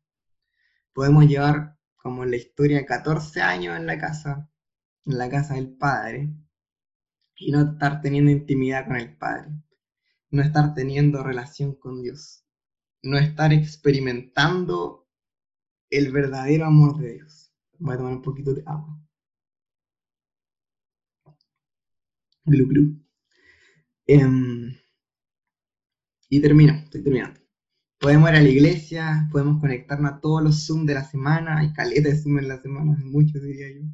podemos 0.92 1.24
llevar, 1.26 1.78
como 1.96 2.24
en 2.24 2.30
la 2.30 2.36
historia, 2.36 2.84
14 2.84 3.40
años 3.40 3.76
en 3.76 3.86
la 3.86 3.98
casa, 3.98 4.50
en 5.06 5.18
la 5.18 5.30
casa 5.30 5.54
del 5.54 5.72
Padre, 5.74 6.30
y 7.36 7.50
no 7.50 7.72
estar 7.72 8.00
teniendo 8.00 8.30
intimidad 8.30 8.86
con 8.86 8.96
el 8.96 9.16
Padre, 9.16 9.50
no 10.30 10.42
estar 10.42 10.74
teniendo 10.74 11.22
relación 11.22 11.74
con 11.74 12.02
Dios, 12.02 12.44
no 13.02 13.18
estar 13.18 13.52
experimentando 13.52 15.08
el 15.90 16.12
verdadero 16.12 16.66
amor 16.66 16.98
de 16.98 17.14
Dios. 17.14 17.52
Voy 17.78 17.94
a 17.94 17.98
tomar 17.98 18.12
un 18.12 18.22
poquito 18.22 18.54
de 18.54 18.62
agua. 18.66 19.01
Glu, 22.44 22.66
glu. 22.66 22.82
Em, 24.06 24.76
y 26.28 26.40
termino, 26.40 26.72
estoy 26.72 27.02
terminando. 27.02 27.40
Podemos 28.00 28.30
ir 28.30 28.36
a 28.36 28.42
la 28.42 28.48
iglesia, 28.48 29.28
podemos 29.30 29.60
conectarnos 29.60 30.12
a 30.12 30.20
todos 30.20 30.42
los 30.42 30.66
Zoom 30.66 30.86
de 30.86 30.94
la 30.94 31.04
semana, 31.04 31.58
hay 31.58 31.72
caleta 31.72 32.08
de 32.08 32.16
Zoom 32.16 32.38
en 32.40 32.48
la 32.48 32.60
semana, 32.60 32.96
muchos 33.04 33.42
diría 33.42 33.68
yo. 33.72 33.86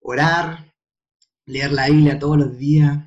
Orar, 0.00 0.74
leer 1.46 1.72
la 1.72 1.88
Biblia 1.88 2.18
todos 2.18 2.36
los 2.36 2.58
días 2.58 3.04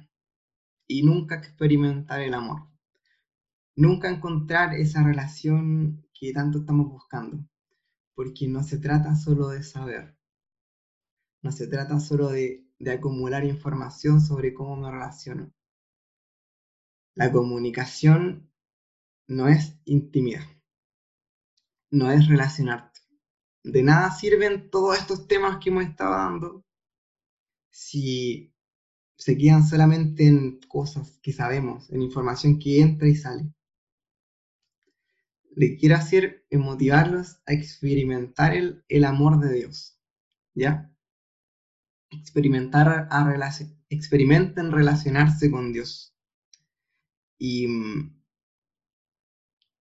y 0.87 1.03
nunca 1.03 1.35
experimentar 1.35 2.21
el 2.21 2.33
amor. 2.33 2.69
Nunca 3.75 4.09
encontrar 4.09 4.73
esa 4.75 5.03
relación 5.03 6.07
que 6.13 6.31
tanto 6.33 6.59
estamos 6.59 6.87
buscando, 6.89 7.45
porque 8.15 8.47
no 8.47 8.63
se 8.63 8.77
trata 8.77 9.15
solo 9.15 9.49
de 9.49 9.63
saber, 9.63 10.17
no 11.41 11.51
se 11.51 11.67
trata 11.67 11.99
solo 11.99 12.29
de, 12.29 12.70
de 12.81 12.91
acumular 12.91 13.43
información 13.43 14.21
sobre 14.21 14.53
cómo 14.53 14.75
me 14.75 14.91
relaciono. 14.91 15.51
La 17.13 17.31
comunicación 17.31 18.49
no 19.27 19.47
es 19.47 19.79
intimidad, 19.85 20.45
no 21.91 22.11
es 22.11 22.27
relacionarte. 22.27 23.01
De 23.63 23.83
nada 23.83 24.11
sirven 24.11 24.69
todos 24.69 24.97
estos 24.97 25.27
temas 25.27 25.59
que 25.59 25.69
hemos 25.69 25.83
estado 25.83 26.11
dando 26.11 26.65
si 27.69 28.53
se 29.15 29.37
quedan 29.37 29.67
solamente 29.67 30.25
en 30.25 30.59
cosas 30.61 31.19
que 31.21 31.31
sabemos, 31.31 31.89
en 31.91 32.01
información 32.01 32.57
que 32.57 32.81
entra 32.81 33.07
y 33.07 33.15
sale. 33.15 33.53
Le 35.55 35.77
quiero 35.77 35.95
hacer 35.95 36.45
motivarlos 36.51 37.41
a 37.45 37.53
experimentar 37.53 38.55
el, 38.55 38.83
el 38.87 39.03
amor 39.03 39.39
de 39.39 39.53
Dios, 39.53 39.99
¿ya? 40.55 40.91
Experimentar 42.11 43.07
a 43.09 43.55
experimenten 43.89 44.71
relacionarse 44.71 45.49
con 45.49 45.73
Dios. 45.73 46.13
Y 47.37 47.67
mm, 47.67 48.21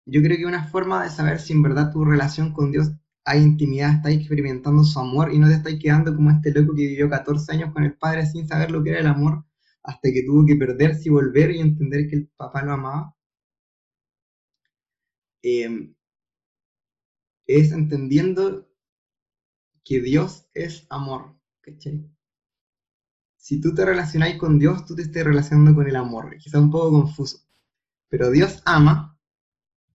yo 0.06 0.22
creo 0.22 0.36
que 0.38 0.46
una 0.46 0.66
forma 0.66 1.02
de 1.04 1.10
saber 1.10 1.40
si 1.40 1.52
en 1.52 1.62
verdad 1.62 1.92
tu 1.92 2.04
relación 2.04 2.52
con 2.52 2.72
Dios 2.72 2.90
hay 3.24 3.42
intimidad, 3.42 3.96
estás 3.96 4.12
experimentando 4.12 4.82
su 4.82 4.98
amor 4.98 5.32
y 5.32 5.38
no 5.38 5.48
te 5.48 5.54
estás 5.54 5.74
quedando 5.80 6.14
como 6.14 6.30
este 6.30 6.52
loco 6.52 6.74
que 6.74 6.86
vivió 6.88 7.08
14 7.08 7.52
años 7.52 7.72
con 7.72 7.84
el 7.84 7.96
padre 7.96 8.26
sin 8.26 8.48
saber 8.48 8.70
lo 8.70 8.82
que 8.82 8.90
era 8.90 9.00
el 9.00 9.06
amor, 9.06 9.44
hasta 9.82 10.10
que 10.12 10.22
tuvo 10.24 10.46
que 10.46 10.56
perderse 10.56 11.08
y 11.08 11.12
volver 11.12 11.50
y 11.52 11.60
entender 11.60 12.08
que 12.08 12.16
el 12.16 12.28
papá 12.36 12.62
lo 12.62 12.72
amaba. 12.72 13.14
Em, 15.42 15.94
es 17.46 17.72
entendiendo 17.72 18.68
que 19.84 20.00
Dios 20.00 20.46
es 20.54 20.86
amor, 20.90 21.36
¿cachai? 21.60 22.10
Si 23.40 23.58
tú 23.58 23.74
te 23.74 23.86
relacionas 23.86 24.36
con 24.36 24.58
Dios, 24.58 24.84
tú 24.84 24.94
te 24.94 25.00
estás 25.00 25.24
relacionando 25.24 25.74
con 25.74 25.88
el 25.88 25.96
amor, 25.96 26.36
quizá 26.36 26.60
un 26.60 26.70
poco 26.70 26.90
confuso, 26.92 27.40
pero 28.08 28.30
Dios 28.30 28.62
ama 28.66 29.18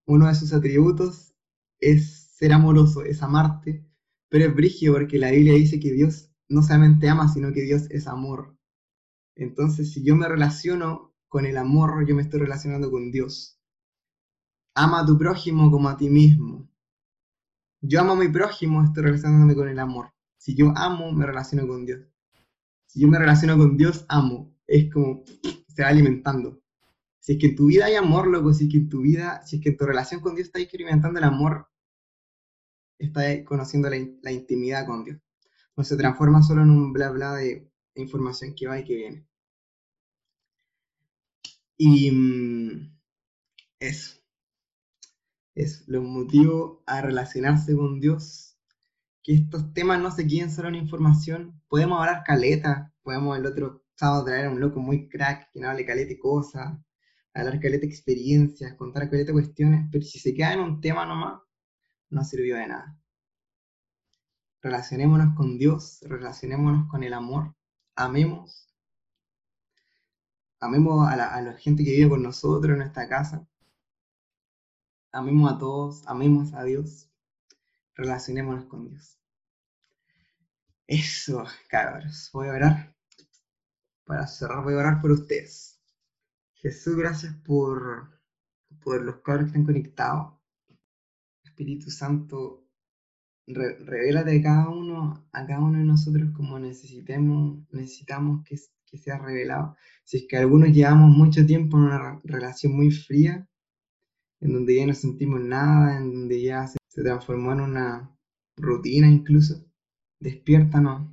uno 0.06 0.28
de 0.28 0.36
sus 0.36 0.52
atributos 0.52 1.36
es 1.80 2.28
ser 2.36 2.54
amoroso, 2.54 3.04
es 3.04 3.22
amarte, 3.22 3.86
pero 4.30 4.46
es 4.46 4.56
brígido 4.56 4.96
porque 4.96 5.20
la 5.20 5.30
Biblia 5.30 5.54
dice 5.54 5.80
que 5.80 5.94
Dios 5.94 6.32
no 6.50 6.64
solamente 6.64 7.08
ama, 7.08 7.28
sino 7.28 7.54
que 7.54 7.62
Dios 7.62 7.84
es 7.92 8.08
amor. 8.08 8.58
Entonces, 9.36 9.94
si 9.94 10.04
yo 10.04 10.16
me 10.16 10.28
relaciono 10.28 11.14
con 11.28 11.46
el 11.46 11.58
amor, 11.58 12.04
yo 12.08 12.16
me 12.16 12.24
estoy 12.24 12.40
relacionando 12.40 12.90
con 12.90 13.12
Dios. 13.12 13.60
Ama 14.74 15.02
a 15.02 15.06
tu 15.06 15.20
prójimo 15.20 15.70
como 15.70 15.88
a 15.88 15.98
ti 15.98 16.10
mismo. 16.10 16.68
Yo 17.82 18.02
amo 18.02 18.14
a 18.14 18.16
mi 18.16 18.28
prójimo, 18.28 18.84
estoy 18.84 19.04
relacionándome 19.04 19.54
con 19.54 19.70
el 19.70 19.78
amor. 19.78 20.14
Si 20.36 20.56
yo 20.56 20.74
amo, 20.76 21.12
me 21.12 21.28
relaciono 21.28 21.68
con 21.68 21.86
Dios. 21.86 22.15
Si 22.96 23.02
yo 23.02 23.10
me 23.10 23.20
relaciono 23.20 23.58
con 23.58 23.76
Dios, 23.76 24.06
amo. 24.08 24.56
Es 24.66 24.90
como 24.90 25.26
se 25.68 25.82
va 25.82 25.90
alimentando. 25.90 26.62
Si 27.20 27.34
es 27.34 27.40
que 27.40 27.48
en 27.48 27.56
tu 27.58 27.66
vida 27.66 27.88
hay 27.88 27.96
amor, 27.96 28.28
loco, 28.28 28.54
si 28.54 28.68
es 28.68 28.72
que 28.72 28.78
en 28.78 28.88
tu 28.88 29.02
vida, 29.02 29.46
si 29.46 29.58
es 29.58 29.62
que 29.62 29.68
en 29.72 29.76
tu 29.76 29.86
relación 29.86 30.22
con 30.22 30.34
Dios 30.34 30.48
está 30.48 30.60
experimentando 30.62 31.20
el 31.20 31.26
amor, 31.26 31.68
está 32.98 33.44
conociendo 33.44 33.90
la, 33.90 34.32
intimidad 34.32 34.86
con 34.86 35.04
Dios. 35.04 35.20
No 35.76 35.84
se 35.84 35.98
transforma 35.98 36.42
solo 36.42 36.62
en 36.62 36.70
un 36.70 36.94
bla 36.94 37.12
bla 37.12 37.34
de 37.34 37.70
información 37.96 38.56
que 38.56 38.68
va 38.68 38.80
y 38.80 38.86
que 38.86 38.96
viene. 38.96 39.28
Y 41.76 42.12
mm, 42.12 42.98
eso. 43.82 44.22
Es 45.54 45.86
lo 45.90 46.02
motivo 46.02 46.82
a 46.86 47.02
relacionarse 47.02 47.76
con 47.76 48.00
Dios. 48.00 48.45
Que 49.26 49.34
estos 49.34 49.74
temas 49.74 50.00
no 50.00 50.12
se 50.12 50.26
queden 50.26 50.52
solo 50.52 50.70
en 50.70 50.76
información. 50.76 51.62
Podemos 51.68 52.00
hablar 52.00 52.24
caleta. 52.24 52.94
Podemos 53.02 53.38
el 53.38 53.46
otro 53.46 53.84
sábado 53.96 54.24
traer 54.24 54.46
a 54.46 54.50
un 54.52 54.62
loco 54.62 54.80
muy 54.80 55.10
crack 55.10 55.52
que 55.52 55.60
no 55.60 55.70
hable 55.70 55.86
caleta 55.86 56.14
y 56.14 56.20
cosas 56.20 56.78
hablar 57.36 57.60
caleta 57.60 57.86
experiencias, 57.86 58.76
contar 58.76 59.10
caleta 59.10 59.34
cuestiones, 59.34 59.88
pero 59.92 60.04
si 60.04 60.20
se 60.20 60.34
queda 60.34 60.54
en 60.54 60.62
un 60.62 60.82
tema 60.82 61.06
nomás, 61.06 61.42
no 62.10 62.24
sirvió 62.24 62.56
de 62.56 62.68
nada. 62.68 62.98
Relacionémonos 64.62 65.36
con 65.36 65.58
Dios, 65.58 66.00
relacionémonos 66.04 66.90
con 66.90 67.04
el 67.04 67.14
amor, 67.14 67.54
amemos, 67.96 68.74
amemos 70.60 71.08
a 71.08 71.16
la, 71.16 71.54
gente 71.58 71.84
que 71.84 71.92
vive 71.92 72.10
con 72.10 72.24
nosotros 72.24 72.72
en 72.72 72.80
nuestra 72.80 73.08
casa, 73.08 73.46
amemos 75.12 75.54
a 75.54 75.60
todos, 75.60 76.08
amemos 76.08 76.54
a 76.54 76.64
Dios, 76.64 77.10
relacionémonos 77.96 78.66
con 78.66 78.88
Dios. 78.90 79.20
Eso, 80.88 81.44
cabros, 81.68 82.30
voy 82.32 82.50
a 82.50 82.54
orar. 82.54 82.96
Para 84.06 84.28
cerrar, 84.28 84.64
voy 84.64 84.76
a 84.76 84.78
orar 84.78 85.02
por 85.02 85.12
ustedes. 85.12 85.82
Jesús, 86.54 86.96
gracias 86.96 87.34
por, 87.44 88.20
por 88.84 89.04
los 89.04 89.22
cabros 89.22 89.46
que 89.46 89.48
están 89.48 89.66
conectados. 89.66 90.34
Espíritu 91.44 91.90
Santo, 91.90 92.68
revélate 93.48 94.40
a 94.40 94.44
cada 94.44 94.70
uno, 94.70 95.28
a 95.32 95.46
cada 95.46 95.60
uno 95.60 95.80
de 95.80 95.86
nosotros 95.86 96.32
como 96.36 96.60
necesitemos, 96.60 97.66
necesitamos 97.72 98.44
que, 98.44 98.60
que 98.86 98.98
sea 98.98 99.18
revelado. 99.18 99.76
Si 100.04 100.18
es 100.18 100.26
que 100.28 100.38
algunos 100.38 100.70
llevamos 100.70 101.10
mucho 101.10 101.46
tiempo 101.46 101.78
en 101.78 101.84
una 101.84 102.22
relación 102.24 102.76
muy 102.76 102.92
fría, 102.92 103.48
en 104.42 104.54
donde 104.54 104.76
ya 104.76 104.86
no 104.86 104.94
sentimos 104.94 105.42
nada, 105.42 105.98
en 105.98 106.14
donde 106.14 106.42
ya 106.42 106.68
se, 106.96 107.04
transformó 107.04 107.52
en 107.52 107.62
una 107.62 108.18
rutina 108.56 109.08
incluso, 109.08 109.66
despiértanos, 110.20 111.12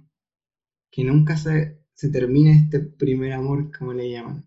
que 0.90 1.04
nunca 1.04 1.36
se, 1.36 1.82
se 1.94 2.10
termine 2.10 2.52
este 2.52 2.80
primer 2.80 3.32
amor, 3.32 3.76
como 3.76 3.92
le 3.92 4.10
llaman 4.10 4.46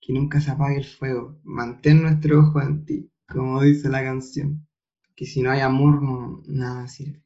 que 0.00 0.12
nunca 0.12 0.40
se 0.40 0.50
apague 0.50 0.78
el 0.78 0.84
fuego. 0.84 1.38
Mantén 1.44 2.02
nuestro 2.02 2.40
ojo 2.40 2.60
en 2.62 2.84
ti, 2.84 3.10
como 3.28 3.62
dice 3.62 3.88
la 3.88 4.02
canción. 4.02 4.66
Que 5.14 5.26
si 5.26 5.42
no 5.42 5.50
hay 5.50 5.60
amor, 5.60 6.42
nada 6.48 6.88
sirve. 6.88 7.22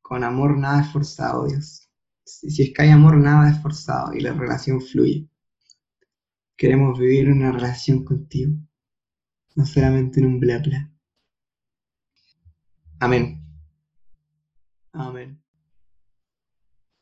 Con 0.00 0.24
amor 0.24 0.56
nada 0.56 0.80
es 0.82 0.92
forzado, 0.92 1.46
Dios. 1.46 1.90
Si 2.24 2.62
es 2.62 2.72
que 2.72 2.82
hay 2.82 2.90
amor, 2.90 3.16
nada 3.18 3.50
es 3.50 3.60
forzado 3.60 4.14
y 4.14 4.20
la 4.20 4.32
relación 4.32 4.80
fluye. 4.80 5.28
Queremos 6.56 6.98
vivir 6.98 7.30
una 7.30 7.52
relación 7.52 8.04
contigo, 8.04 8.52
no 9.54 9.66
solamente 9.66 10.20
en 10.20 10.26
un 10.26 10.40
bla 10.40 10.58
bla. 10.58 10.90
Amen. 13.06 13.38
Amen. 14.96 15.38